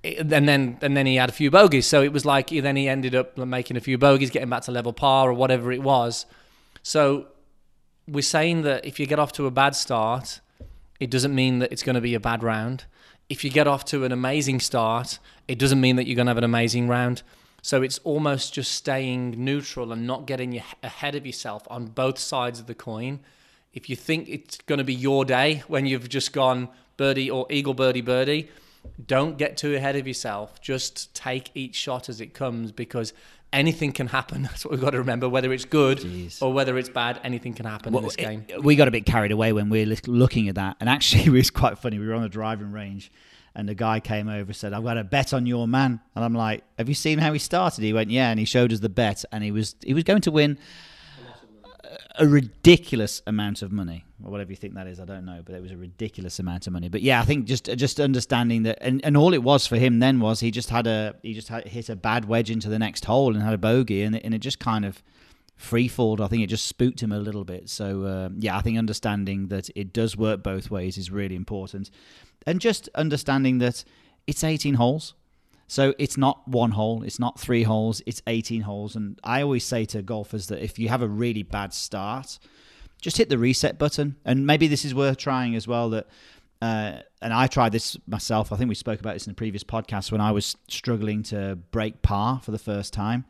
and 0.05 0.31
then 0.31 0.79
and 0.81 0.97
then 0.97 1.07
he 1.07 1.17
had 1.17 1.29
a 1.29 1.33
few 1.33 1.51
bogeys. 1.51 1.87
So 1.87 2.03
it 2.03 2.12
was 2.12 2.25
like 2.25 2.49
then 2.49 2.77
he 2.77 2.88
ended 2.88 3.15
up 3.15 3.37
making 3.38 3.77
a 3.77 3.81
few 3.81 3.99
bogeys, 3.99 4.31
getting 4.31 4.49
back 4.49 4.62
to 4.65 4.73
level 4.73 4.93
par 4.93 5.31
or 5.31 5.33
whatever 5.33 5.73
it 5.73 5.83
was. 5.83 6.27
So 6.83 7.27
we're 8.09 8.23
saying 8.23 8.62
that 8.62 8.85
if 8.85 8.99
you 8.99 9.07
get 9.07 9.19
off 9.19 9.33
to 9.33 9.47
a 9.47 9.51
bad 9.51 9.77
start, 9.77 10.41
it 10.99 11.11
doesn't 11.11 11.35
mean 11.35 11.61
that 11.61 11.73
it's 11.73 11.83
going 11.83 11.95
to 11.95 12.01
be 12.01 12.15
a 12.15 12.21
bad 12.21 12.43
round. 12.43 12.85
If 13.29 13.45
you 13.45 13.51
get 13.51 13.67
off 13.67 13.85
to 13.87 14.05
an 14.05 14.12
amazing 14.12 14.61
start, 14.61 15.19
it 15.47 15.59
doesn't 15.59 15.81
mean 15.81 15.97
that 15.97 16.07
you're 16.07 16.17
going 16.17 16.27
to 16.27 16.31
have 16.31 16.38
an 16.38 16.45
amazing 16.45 16.88
round. 16.88 17.23
So 17.62 17.81
it's 17.83 17.99
almost 17.99 18.53
just 18.53 18.73
staying 18.73 19.43
neutral 19.43 19.93
and 19.93 20.05
not 20.07 20.27
getting 20.27 20.61
ahead 20.83 21.15
of 21.15 21.25
yourself 21.25 21.62
on 21.71 21.87
both 21.87 22.19
sides 22.19 22.59
of 22.59 22.67
the 22.67 22.75
coin 22.75 23.21
if 23.73 23.88
you 23.88 23.97
think 23.97 24.29
it's 24.29 24.59
going 24.59 24.79
to 24.79 24.85
be 24.85 24.95
your 24.95 25.25
day 25.25 25.62
when 25.67 25.87
you've 25.87 26.09
just 26.09 26.33
gone 26.33 26.69
birdie 26.97 27.31
or 27.31 27.47
eagle 27.51 27.75
birdie 27.75 28.03
birdie, 28.03 28.51
don't 29.07 29.38
get 29.38 29.57
too 29.57 29.75
ahead 29.75 29.97
of 29.97 30.07
yourself. 30.07 30.61
Just 30.61 31.14
take 31.14 31.51
each 31.55 31.75
shot 31.75 32.09
as 32.09 32.21
it 32.21 32.35
comes 32.35 32.73
because 32.73 33.12
anything 33.53 33.92
can 33.92 34.09
happen. 34.09 34.42
That's 34.42 34.64
what 34.64 34.73
we've 34.73 34.81
got 34.81 34.90
to 34.90 34.99
remember. 34.99 35.29
Whether 35.29 35.53
it's 35.53 35.64
good 35.64 35.99
Jeez. 35.99 36.42
or 36.42 36.53
whether 36.53 36.79
it's 36.79 36.88
bad, 36.88 37.21
anything 37.25 37.55
can 37.55 37.66
happen 37.66 37.92
well, 37.92 38.01
in 38.01 38.07
this 38.07 38.16
game. 38.16 38.45
It, 38.49 38.62
we 38.62 38.77
got 38.77 38.88
a 38.88 38.90
bit 38.90 39.07
carried 39.07 39.33
away 39.33 39.53
when 39.53 39.68
we 39.68 39.85
were 39.85 39.95
looking 40.07 40.49
at 40.49 40.57
that. 40.57 40.77
And 40.81 40.88
actually, 40.88 41.25
it 41.27 41.31
was 41.31 41.51
quite 41.51 41.79
funny. 41.79 41.99
We 41.99 42.07
were 42.07 42.14
on 42.14 42.25
a 42.25 42.29
driving 42.29 42.73
range 42.73 43.11
and 43.55 43.68
the 43.68 43.75
guy 43.75 44.01
came 44.01 44.29
over 44.29 44.49
and 44.49 44.57
said, 44.57 44.73
I've 44.73 44.85
got 44.85 44.97
a 44.97 45.05
bet 45.05 45.35
on 45.35 45.47
your 45.47 45.68
man. 45.68 46.01
And 46.14 46.25
I'm 46.25 46.35
like, 46.35 46.64
Have 46.79 46.88
you 46.88 46.95
seen 46.95 47.18
how 47.18 47.33
he 47.33 47.38
started? 47.38 47.83
He 47.83 47.92
went, 47.92 48.11
Yeah. 48.11 48.31
And 48.31 48.38
he 48.38 48.47
showed 48.47 48.73
us 48.73 48.81
the 48.81 48.88
bet 48.88 49.25
and 49.31 49.45
he 49.45 49.51
was 49.51 49.75
he 49.85 49.95
was 49.95 50.05
going 50.05 50.23
to 50.23 50.31
win 50.31 50.59
a 52.16 52.27
ridiculous 52.27 53.22
amount 53.27 53.62
of 53.62 53.72
money, 53.72 54.05
or 54.22 54.31
whatever 54.31 54.51
you 54.51 54.57
think 54.57 54.75
that 54.75 54.87
is. 54.87 55.01
I 55.01 55.05
don't 55.05 55.25
know, 55.25 55.42
but 55.44 55.55
it 55.55 55.62
was 55.62 55.70
a 55.70 55.77
ridiculous 55.77 56.38
amount 56.38 56.66
of 56.66 56.72
money. 56.72 56.88
But 56.88 57.03
yeah, 57.03 57.20
I 57.20 57.25
think 57.25 57.46
just 57.46 57.64
just 57.77 58.01
understanding 58.01 58.64
that, 58.64 58.79
and, 58.81 59.05
and 59.05 59.16
all 59.16 59.33
it 59.33 59.42
was 59.42 59.66
for 59.66 59.77
him 59.77 59.98
then 59.98 60.20
was 60.20 60.40
he 60.40 60.51
just 60.51 60.70
had 60.70 60.87
a 60.87 61.14
he 61.22 61.35
just 61.35 61.48
had 61.48 61.68
hit 61.68 61.88
a 61.88 61.96
bad 61.96 62.27
wedge 62.27 62.51
into 62.51 62.68
the 62.68 62.79
next 62.79 63.05
hole 63.07 63.35
and 63.35 63.42
had 63.42 63.55
a 63.55 63.59
bogey, 63.59 64.03
and 64.03 64.16
it, 64.16 64.25
and 64.25 64.35
it 64.35 64.38
just 64.38 64.59
kind 64.59 64.85
of 64.85 65.03
free 65.57 65.88
falled. 65.88 66.20
I 66.20 66.29
think 66.29 66.42
it 66.42 66.48
just 66.48 66.66
spooked 66.66 67.03
him 67.03 67.12
a 67.12 67.18
little 67.18 67.44
bit. 67.44 67.68
So 67.68 68.07
um, 68.07 68.37
yeah, 68.38 68.57
I 68.57 68.61
think 68.61 68.79
understanding 68.79 69.48
that 69.48 69.70
it 69.75 69.92
does 69.92 70.16
work 70.16 70.42
both 70.42 70.70
ways 70.70 70.98
is 70.98 71.11
really 71.11 71.37
important, 71.37 71.90
and 72.46 72.61
just 72.61 72.88
understanding 72.94 73.59
that 73.59 73.85
it's 74.27 74.44
18 74.44 74.75
holes. 74.75 75.14
So 75.72 75.94
it's 75.98 76.18
not 76.18 76.46
one 76.46 76.72
hole, 76.72 77.02
it's 77.02 77.18
not 77.18 77.40
three 77.40 77.62
holes, 77.62 78.02
it's 78.04 78.20
18 78.26 78.61
holes. 78.61 78.94
And 78.94 79.18
I 79.24 79.40
always 79.40 79.64
say 79.64 79.87
to 79.87 80.02
golfers 80.02 80.48
that 80.48 80.62
if 80.62 80.78
you 80.78 80.90
have 80.90 81.00
a 81.00 81.08
really 81.08 81.42
bad 81.42 81.72
start, 81.72 82.38
just 83.00 83.16
hit 83.16 83.30
the 83.30 83.38
reset 83.38 83.78
button. 83.78 84.16
And 84.26 84.46
maybe 84.46 84.66
this 84.66 84.85
is 84.85 84.94
worth 84.94 85.16
trying 85.16 85.54
as 85.54 85.66
well. 85.66 85.88
That 85.88 86.08
uh, 86.61 86.98
and 87.22 87.32
I 87.32 87.46
tried 87.46 87.72
this 87.72 87.96
myself. 88.06 88.52
I 88.52 88.56
think 88.56 88.68
we 88.68 88.74
spoke 88.74 89.00
about 89.00 89.14
this 89.14 89.26
in 89.26 89.30
a 89.30 89.35
previous 89.35 89.64
podcast 89.64 90.12
when 90.12 90.20
I 90.20 90.30
was 90.30 90.58
struggling 90.68 91.22
to 91.24 91.56
break 91.70 92.02
par 92.02 92.38
for 92.44 92.50
the 92.50 92.58
first 92.58 92.92
time 92.92 93.24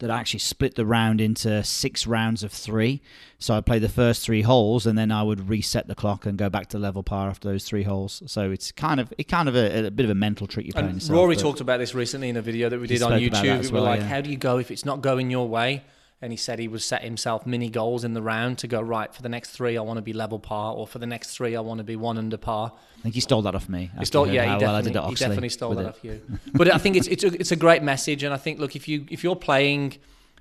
that 0.00 0.10
I 0.10 0.18
actually 0.18 0.40
split 0.40 0.74
the 0.74 0.84
round 0.84 1.20
into 1.20 1.62
six 1.64 2.06
rounds 2.06 2.42
of 2.42 2.52
three. 2.52 3.00
So 3.38 3.54
I 3.54 3.60
play 3.60 3.78
the 3.78 3.88
first 3.88 4.24
three 4.24 4.42
holes, 4.42 4.86
and 4.86 4.98
then 4.98 5.10
I 5.10 5.22
would 5.22 5.48
reset 5.48 5.86
the 5.86 5.94
clock 5.94 6.26
and 6.26 6.36
go 6.36 6.50
back 6.50 6.68
to 6.70 6.78
level 6.78 7.02
par 7.02 7.30
after 7.30 7.48
those 7.48 7.64
three 7.64 7.84
holes. 7.84 8.22
So 8.26 8.50
it's 8.50 8.72
kind 8.72 9.00
of 9.00 9.14
it 9.16 9.28
kind 9.28 9.48
of 9.48 9.56
a, 9.56 9.86
a 9.86 9.90
bit 9.90 10.04
of 10.04 10.10
a 10.10 10.14
mental 10.14 10.46
trick 10.46 10.66
you're 10.66 10.74
playing. 10.74 10.94
Yourself, 10.94 11.16
Rory 11.16 11.36
talked 11.36 11.60
about 11.60 11.78
this 11.78 11.94
recently 11.94 12.28
in 12.28 12.36
a 12.36 12.42
video 12.42 12.68
that 12.68 12.80
we 12.80 12.86
did 12.86 13.02
on 13.02 13.12
YouTube. 13.12 13.64
We 13.64 13.70
were 13.70 13.80
like, 13.80 14.00
yeah. 14.00 14.06
how 14.06 14.20
do 14.20 14.30
you 14.30 14.36
go 14.36 14.58
if 14.58 14.70
it's 14.70 14.84
not 14.84 15.00
going 15.00 15.30
your 15.30 15.48
way? 15.48 15.84
And 16.22 16.32
he 16.32 16.36
said 16.36 16.58
he 16.58 16.68
would 16.68 16.82
set 16.82 17.02
himself 17.02 17.46
mini 17.46 17.70
goals 17.70 18.04
in 18.04 18.12
the 18.12 18.22
round 18.22 18.58
to 18.58 18.66
go 18.66 18.80
right 18.80 19.14
for 19.14 19.22
the 19.22 19.28
next 19.28 19.50
three 19.50 19.76
I 19.76 19.80
want 19.80 19.96
to 19.96 20.02
be 20.02 20.12
level 20.12 20.38
par 20.38 20.74
or 20.74 20.86
for 20.86 20.98
the 20.98 21.06
next 21.06 21.30
three 21.34 21.56
I 21.56 21.60
want 21.60 21.78
to 21.78 21.84
be 21.84 21.96
one 21.96 22.18
under 22.18 22.36
par. 22.36 22.72
I 22.98 23.02
think 23.02 23.14
he 23.14 23.20
stole 23.20 23.42
that 23.42 23.54
off 23.54 23.68
me. 23.68 23.90
He 23.98 24.04
stole, 24.04 24.26
yeah, 24.26 24.54
he 24.54 24.60
definitely, 24.60 24.92
well 24.92 25.08
he 25.08 25.14
definitely 25.14 25.48
stole 25.48 25.74
that 25.74 25.86
it. 25.86 25.88
off 25.88 26.04
you. 26.04 26.20
but 26.52 26.72
I 26.72 26.78
think 26.78 26.96
it's 26.96 27.06
it's 27.06 27.24
a, 27.24 27.28
it's 27.40 27.52
a 27.52 27.56
great 27.56 27.82
message, 27.82 28.22
and 28.22 28.34
I 28.34 28.36
think 28.36 28.60
look 28.60 28.76
if 28.76 28.86
you 28.86 29.06
if 29.10 29.24
you're 29.24 29.36
playing 29.36 29.96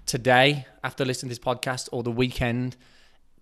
today 0.05 0.65
after 0.83 1.05
listening 1.05 1.29
to 1.29 1.35
this 1.35 1.43
podcast 1.43 1.87
or 1.91 2.03
the 2.03 2.11
weekend, 2.11 2.75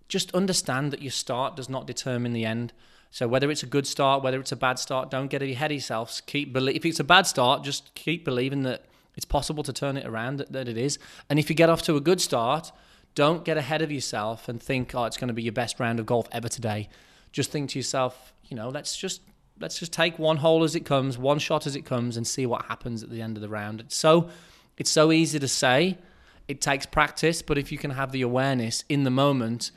just 0.08 0.32
understand 0.34 0.92
that 0.92 1.02
your 1.02 1.10
start 1.10 1.56
does 1.56 1.68
not 1.68 1.86
determine 1.86 2.32
the 2.32 2.44
end. 2.44 2.72
So 3.10 3.26
whether 3.26 3.50
it's 3.50 3.62
a 3.62 3.66
good 3.66 3.86
start, 3.86 4.22
whether 4.22 4.38
it's 4.38 4.52
a 4.52 4.56
bad 4.56 4.78
start, 4.78 5.10
don't 5.10 5.28
get 5.28 5.42
ahead 5.42 5.70
of 5.70 5.74
yourself. 5.74 6.20
Keep 6.26 6.52
believe 6.52 6.76
if 6.76 6.84
it's 6.84 7.00
a 7.00 7.04
bad 7.04 7.26
start, 7.26 7.64
just 7.64 7.94
keep 7.94 8.24
believing 8.24 8.62
that 8.62 8.84
it's 9.16 9.24
possible 9.24 9.62
to 9.64 9.72
turn 9.72 9.96
it 9.96 10.06
around, 10.06 10.36
that, 10.36 10.52
that 10.52 10.68
it 10.68 10.76
is. 10.76 10.98
And 11.28 11.38
if 11.38 11.50
you 11.50 11.56
get 11.56 11.68
off 11.68 11.82
to 11.82 11.96
a 11.96 12.00
good 12.00 12.20
start, 12.20 12.72
don't 13.14 13.44
get 13.44 13.56
ahead 13.56 13.82
of 13.82 13.90
yourself 13.90 14.48
and 14.48 14.62
think, 14.62 14.94
oh, 14.94 15.04
it's 15.04 15.16
going 15.16 15.28
to 15.28 15.34
be 15.34 15.42
your 15.42 15.52
best 15.52 15.80
round 15.80 15.98
of 15.98 16.06
golf 16.06 16.28
ever 16.30 16.48
today. 16.48 16.88
Just 17.32 17.50
think 17.50 17.70
to 17.70 17.78
yourself, 17.78 18.32
you 18.46 18.56
know, 18.56 18.68
let's 18.68 18.96
just 18.96 19.22
let's 19.60 19.78
just 19.78 19.92
take 19.92 20.18
one 20.18 20.36
hole 20.36 20.62
as 20.62 20.76
it 20.76 20.84
comes, 20.84 21.18
one 21.18 21.38
shot 21.38 21.66
as 21.66 21.74
it 21.74 21.84
comes, 21.84 22.16
and 22.16 22.26
see 22.26 22.46
what 22.46 22.66
happens 22.66 23.02
at 23.02 23.10
the 23.10 23.20
end 23.20 23.36
of 23.36 23.40
the 23.40 23.48
round. 23.48 23.80
It's 23.80 23.96
so 23.96 24.30
it's 24.76 24.90
so 24.90 25.10
easy 25.12 25.38
to 25.38 25.48
say. 25.48 25.98
It 26.46 26.60
takes 26.60 26.86
practice, 26.86 27.42
but 27.42 27.58
if 27.58 27.70
you 27.72 27.76
can 27.76 27.90
have 27.90 28.12
the 28.12 28.22
awareness 28.22 28.84
in 28.88 29.04
the 29.04 29.10
moment 29.10 29.70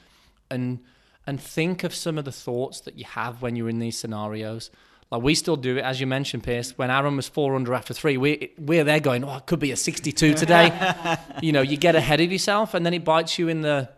and 0.49 0.79
and 1.25 1.39
think 1.39 1.83
of 1.83 1.93
some 1.93 2.17
of 2.17 2.25
the 2.25 2.31
thoughts 2.31 2.81
that 2.81 2.97
you 2.97 3.05
have 3.05 3.41
when 3.41 3.55
you're 3.55 3.69
in 3.69 3.79
these 3.79 3.97
scenarios. 3.97 4.71
Like 5.11 5.23
we 5.23 5.35
still 5.35 5.57
do 5.57 5.77
it, 5.77 5.81
as 5.81 5.99
you 5.99 6.07
mentioned, 6.07 6.43
Piers. 6.43 6.77
When 6.77 6.89
Aaron 6.89 7.17
was 7.17 7.27
four 7.27 7.55
under 7.55 7.73
after 7.73 7.93
three, 7.93 8.15
we 8.17 8.53
we're 8.57 8.85
there 8.85 9.01
going, 9.01 9.25
"Oh, 9.25 9.35
it 9.35 9.45
could 9.45 9.59
be 9.59 9.71
a 9.71 9.75
62 9.75 10.33
today." 10.35 11.17
you 11.41 11.51
know, 11.51 11.61
you 11.61 11.75
get 11.75 11.95
ahead 11.95 12.21
of 12.21 12.31
yourself, 12.31 12.73
and 12.73 12.85
then 12.85 12.93
it 12.93 13.03
bites 13.03 13.37
you 13.37 13.49
in 13.49 13.61
the 13.61 13.89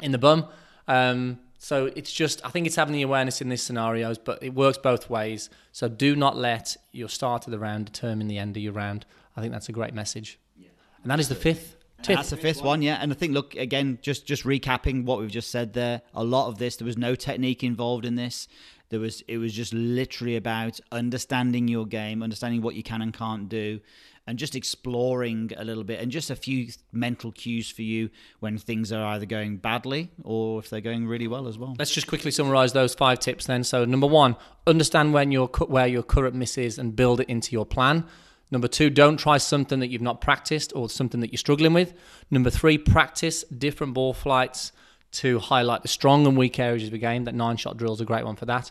in 0.00 0.12
the 0.12 0.18
bum. 0.18 0.46
Um, 0.88 1.40
so 1.58 1.86
it's 1.96 2.12
just, 2.12 2.44
I 2.44 2.50
think 2.50 2.66
it's 2.66 2.76
having 2.76 2.94
the 2.94 3.02
awareness 3.02 3.40
in 3.40 3.48
these 3.48 3.62
scenarios, 3.62 4.18
but 4.18 4.42
it 4.42 4.54
works 4.54 4.78
both 4.78 5.10
ways. 5.10 5.50
So 5.72 5.88
do 5.88 6.14
not 6.14 6.36
let 6.36 6.76
your 6.92 7.08
start 7.08 7.46
of 7.46 7.50
the 7.50 7.58
round 7.58 7.86
determine 7.86 8.28
the 8.28 8.38
end 8.38 8.56
of 8.56 8.62
your 8.62 8.72
round. 8.72 9.06
I 9.36 9.40
think 9.40 9.52
that's 9.52 9.68
a 9.68 9.72
great 9.72 9.94
message. 9.94 10.38
Yeah. 10.56 10.68
And 11.02 11.10
that 11.10 11.18
is 11.18 11.28
the 11.28 11.34
fifth 11.34 11.76
tip. 12.02 12.16
That's 12.16 12.30
the 12.30 12.36
fifth 12.36 12.62
one, 12.62 12.82
yeah. 12.82 12.98
And 13.00 13.10
I 13.10 13.14
think, 13.14 13.32
look, 13.32 13.54
again, 13.56 13.98
just 14.02 14.26
just 14.26 14.44
recapping 14.44 15.04
what 15.04 15.18
we've 15.18 15.30
just 15.30 15.50
said 15.50 15.72
there. 15.72 16.02
A 16.14 16.24
lot 16.24 16.48
of 16.48 16.58
this, 16.58 16.76
there 16.76 16.86
was 16.86 16.96
no 16.96 17.14
technique 17.14 17.64
involved 17.64 18.04
in 18.04 18.16
this. 18.16 18.48
There 18.88 19.00
was, 19.00 19.22
it 19.26 19.38
was 19.38 19.52
just 19.52 19.72
literally 19.74 20.36
about 20.36 20.78
understanding 20.92 21.68
your 21.68 21.86
game, 21.86 22.22
understanding 22.22 22.62
what 22.62 22.74
you 22.74 22.82
can 22.82 23.02
and 23.02 23.12
can't 23.12 23.48
do, 23.48 23.80
and 24.26 24.38
just 24.38 24.54
exploring 24.54 25.52
a 25.56 25.64
little 25.64 25.84
bit, 25.84 26.00
and 26.00 26.10
just 26.10 26.30
a 26.30 26.36
few 26.36 26.68
mental 26.92 27.32
cues 27.32 27.70
for 27.70 27.82
you 27.82 28.10
when 28.40 28.58
things 28.58 28.92
are 28.92 29.04
either 29.06 29.26
going 29.26 29.56
badly 29.56 30.10
or 30.22 30.58
if 30.58 30.70
they're 30.70 30.80
going 30.80 31.06
really 31.06 31.28
well 31.28 31.46
as 31.46 31.58
well. 31.58 31.74
Let's 31.78 31.92
just 31.92 32.06
quickly 32.06 32.30
summarize 32.30 32.72
those 32.72 32.94
five 32.94 33.18
tips 33.18 33.46
then. 33.46 33.64
So 33.64 33.84
number 33.84 34.06
one, 34.06 34.36
understand 34.66 35.12
when 35.12 35.30
your 35.32 35.48
where 35.68 35.86
your 35.86 36.02
current 36.02 36.34
miss 36.34 36.58
is 36.58 36.78
and 36.78 36.94
build 36.94 37.20
it 37.20 37.28
into 37.28 37.52
your 37.52 37.66
plan. 37.66 38.04
Number 38.50 38.68
two, 38.68 38.90
don't 38.90 39.16
try 39.16 39.38
something 39.38 39.80
that 39.80 39.88
you've 39.88 40.02
not 40.02 40.20
practiced 40.20 40.72
or 40.76 40.88
something 40.88 41.20
that 41.20 41.32
you're 41.32 41.38
struggling 41.38 41.72
with. 41.72 41.94
Number 42.30 42.50
three, 42.50 42.78
practice 42.78 43.42
different 43.44 43.94
ball 43.94 44.12
flights 44.12 44.70
to 45.16 45.38
highlight 45.38 45.82
the 45.82 45.88
strong 45.88 46.26
and 46.26 46.36
weak 46.36 46.58
areas 46.58 46.84
of 46.84 46.90
the 46.90 46.98
game. 46.98 47.24
That 47.24 47.34
nine 47.34 47.56
shot 47.56 47.76
drill 47.76 47.94
is 47.94 48.00
a 48.00 48.04
great 48.04 48.24
one 48.24 48.36
for 48.36 48.46
that. 48.46 48.70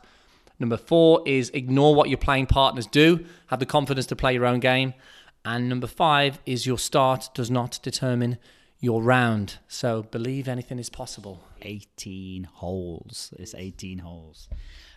Number 0.60 0.78
four 0.78 1.22
is 1.26 1.50
ignore 1.52 1.96
what 1.96 2.10
your 2.10 2.18
playing 2.18 2.48
partners 2.48 2.88
do. 2.88 3.26
Have 3.48 3.60
the 3.60 3.66
confidence 3.66 4.06
to 4.08 4.16
play 4.16 4.34
your 4.34 4.46
own 4.46 4.60
game. 4.60 4.94
And 5.44 5.70
number 5.70 5.88
five 5.88 6.40
is 6.46 6.66
your 6.66 6.78
start 6.78 7.30
does 7.34 7.52
not 7.52 7.80
determine 7.84 8.38
your 8.80 9.02
round. 9.02 9.58
So 9.68 10.04
believe 10.04 10.48
anything 10.48 10.80
is 10.80 10.90
possible. 10.90 11.44
18 11.62 12.46
holes. 12.46 13.34
It's 13.38 13.54
18 13.54 14.00
holes. 14.00 14.50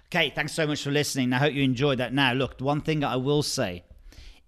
Okay, 0.07 0.31
thanks 0.35 0.55
so 0.55 0.67
much 0.67 0.83
for 0.83 0.91
listening. 0.91 1.33
I 1.33 1.39
hope 1.39 1.53
you 1.53 1.63
enjoyed 1.63 1.99
that. 1.99 2.15
Now, 2.15 2.33
look, 2.33 2.61
one 2.61 2.81
thing 2.81 3.05
I 3.05 3.17
will 3.17 3.43
say 3.43 3.85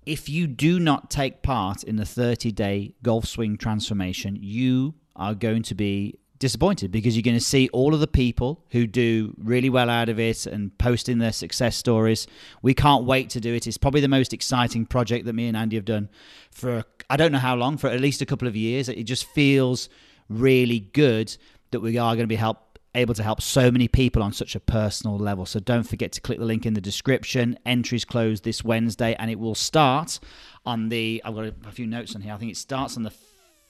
if 0.07 0.29
you 0.29 0.47
do 0.47 0.81
not 0.81 1.11
take 1.11 1.43
part 1.43 1.85
in 1.85 1.97
the 1.97 2.07
30 2.07 2.53
day 2.53 2.95
golf 3.03 3.27
swing 3.27 3.57
transformation, 3.59 4.39
you 4.41 4.95
are 5.17 5.35
going 5.35 5.63
to 5.65 5.75
be 5.75 6.19
disappointed 6.41 6.91
because 6.91 7.15
you're 7.15 7.23
going 7.23 7.37
to 7.37 7.45
see 7.45 7.69
all 7.73 7.95
of 7.95 8.01
the 8.01 8.09
people 8.09 8.65
who 8.71 8.87
do 8.87 9.33
really 9.39 9.71
well 9.71 9.89
out 9.89 10.09
of 10.09 10.19
it 10.19 10.47
and 10.47 10.77
posting 10.79 11.19
their 11.19 11.33
success 11.33 11.77
stories. 11.77 12.27
We 12.63 12.75
can't 12.75 13.05
wait 13.05 13.31
to 13.31 13.41
do 13.41 13.55
it. 13.55 13.69
It's 13.69 13.79
probably 13.79 14.01
the 14.01 14.09
most 14.09 14.33
exciting 14.33 14.87
project 14.87 15.27
that 15.27 15.35
me 15.35 15.47
and 15.47 15.57
Andy 15.57 15.77
have 15.77 15.85
done 15.85 16.09
for 16.51 16.85
I 17.09 17.17
don't 17.17 17.31
know 17.31 17.39
how 17.39 17.55
long, 17.55 17.77
for 17.77 17.89
at 17.89 18.01
least 18.01 18.23
a 18.23 18.27
couple 18.27 18.49
of 18.49 18.57
years. 18.57 18.89
It 18.89 19.05
just 19.05 19.27
feels 19.27 19.89
really 20.29 20.81
good 20.81 21.37
that 21.71 21.81
we 21.81 21.99
are 21.99 22.15
going 22.15 22.25
to 22.25 22.27
be 22.27 22.37
help 22.37 22.79
able 22.95 23.15
to 23.15 23.23
help 23.23 23.41
so 23.41 23.71
many 23.71 23.87
people 23.87 24.21
on 24.23 24.33
such 24.33 24.57
a 24.57 24.61
personal 24.61 25.17
level. 25.17 25.47
So 25.47 25.61
don't 25.61 25.85
forget 25.85 26.11
to 26.13 26.21
click 26.21 26.39
the 26.39 26.45
link 26.45 26.67
in 26.67 26.75
the 26.75 26.81
description. 26.81 27.57
Entries 27.65 28.05
close 28.05 28.41
this 28.41 28.65
Wednesday 28.65 29.15
and 29.19 29.31
it 29.31 29.39
will 29.39 29.55
start 29.55 30.19
on 30.67 30.89
the 30.89 31.23
I've 31.25 31.35
got 31.35 31.53
a 31.67 31.73
few 31.73 31.87
notes 31.87 32.17
on 32.17 32.23
here. 32.23 32.33
I 32.33 32.37
think 32.37 32.51
it 32.51 32.57
starts 32.57 32.97
on 32.97 33.05
the 33.05 33.13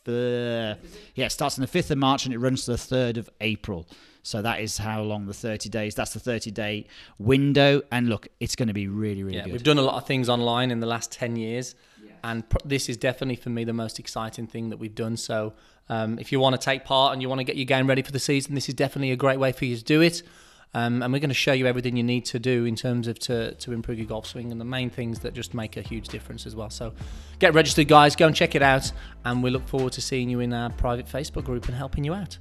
the 0.05 0.79
yeah, 1.15 1.27
it 1.27 1.33
starts 1.33 1.59
on 1.59 1.63
the 1.63 1.67
fifth 1.69 1.91
of 1.91 1.99
March 1.99 2.25
and 2.25 2.35
it 2.35 2.39
runs 2.39 2.65
to 2.65 2.73
the 2.73 2.79
third 2.79 3.17
of 3.17 3.29
April. 3.41 3.87
So 4.23 4.43
that 4.43 4.61
is 4.61 4.77
how 4.79 5.03
long 5.03 5.27
the 5.27 5.35
thirty 5.35 5.69
days. 5.69 5.95
That's 5.95 6.13
the 6.13 6.21
thirty 6.21 6.51
day 6.51 6.87
window. 7.19 7.83
And 7.91 8.09
look, 8.09 8.29
it's 8.39 8.55
going 8.57 8.69
to 8.69 8.75
be 8.75 8.87
really, 8.89 9.23
really 9.23 9.37
Yeah, 9.39 9.45
good. 9.45 9.53
we've 9.53 9.63
done 9.63 9.79
a 9.79 9.83
lot 9.83 9.95
of 9.97 10.07
things 10.07 10.29
online 10.29 10.71
in 10.71 10.81
the 10.81 10.87
last 10.87 11.11
10 11.13 11.37
years. 11.37 11.75
And 12.23 12.47
pr- 12.47 12.59
this 12.67 12.91
is 12.91 12.99
definitely 12.99 13.37
for 13.37 13.49
me 13.49 13.65
the 13.65 13.73
most 13.73 13.99
exciting 13.99 14.47
thing 14.47 14.69
that 14.71 14.77
we've 14.77 14.95
done. 14.95 15.17
So, 15.17 15.55
um, 15.89 16.19
if 16.19 16.33
you 16.33 16.39
want 16.39 16.55
to 16.55 16.63
take 16.63 16.85
part 16.85 17.15
and 17.15 17.23
you 17.23 17.31
want 17.31 17.39
to 17.39 17.45
get 17.45 17.57
your 17.57 17.65
game 17.65 17.87
ready 17.87 18.03
for 18.03 18.13
the 18.13 18.19
season, 18.19 18.55
this 18.55 18.69
is 18.69 18.75
definitely 18.75 19.11
a 19.11 19.17
great 19.17 19.39
way 19.39 19.53
for 19.53 19.65
you 19.65 19.75
to 19.75 19.83
do 19.83 20.03
it. 20.03 20.23
Um, 20.73 21.03
and 21.03 21.13
we're 21.13 21.19
going 21.19 21.31
to 21.31 21.35
show 21.35 21.53
you 21.53 21.67
everything 21.67 21.97
you 21.97 22.05
need 22.05 22.25
to 22.27 22.39
do 22.39 22.65
in 22.65 22.77
terms 22.77 23.09
of 23.09 23.19
to, 23.21 23.55
to 23.55 23.73
improve 23.73 23.99
your 23.99 24.07
golf 24.07 24.27
swing 24.27 24.53
and 24.53 24.61
the 24.61 24.65
main 24.65 24.89
things 24.89 25.19
that 25.21 25.35
just 25.35 25.53
make 25.53 25.77
a 25.77 25.83
huge 25.83 26.09
difference 26.09 26.47
as 26.47 26.55
well. 26.55 26.71
So, 26.71 26.93
get 27.41 27.55
registered, 27.55 27.89
guys. 27.89 28.15
Go 28.15 28.29
and 28.29 28.37
check 28.37 28.55
it 28.55 28.63
out. 28.63 28.93
And 29.25 29.43
we 29.43 29.51
look 29.51 29.67
forward 29.67 29.93
to 29.95 30.01
seeing 30.01 30.31
you 30.31 30.41
in 30.41 30.53
our 30.53 30.71
private 30.71 31.07
Facebook 31.07 31.45
group 31.45 31.67
and 31.67 31.77
helping 31.77 32.05
you 32.05 32.15
out. 32.15 32.39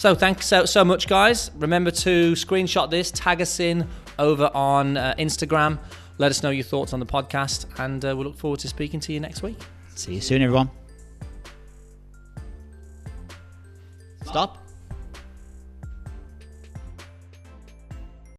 So 0.00 0.14
thanks 0.14 0.46
so, 0.46 0.64
so 0.64 0.82
much, 0.82 1.06
guys. 1.06 1.50
Remember 1.58 1.90
to 1.90 2.32
screenshot 2.32 2.88
this, 2.88 3.10
tag 3.10 3.42
us 3.42 3.60
in 3.60 3.86
over 4.18 4.50
on 4.54 4.96
uh, 4.96 5.14
Instagram. 5.18 5.78
Let 6.16 6.30
us 6.30 6.42
know 6.42 6.48
your 6.48 6.64
thoughts 6.64 6.94
on 6.94 7.00
the 7.00 7.06
podcast, 7.06 7.66
and 7.78 8.02
uh, 8.02 8.16
we 8.16 8.24
look 8.24 8.38
forward 8.38 8.60
to 8.60 8.68
speaking 8.68 8.98
to 9.00 9.12
you 9.12 9.20
next 9.20 9.42
week. 9.42 9.58
See 9.96 10.14
you 10.14 10.22
soon, 10.22 10.40
everyone. 10.40 10.70
Stop. 14.24 14.59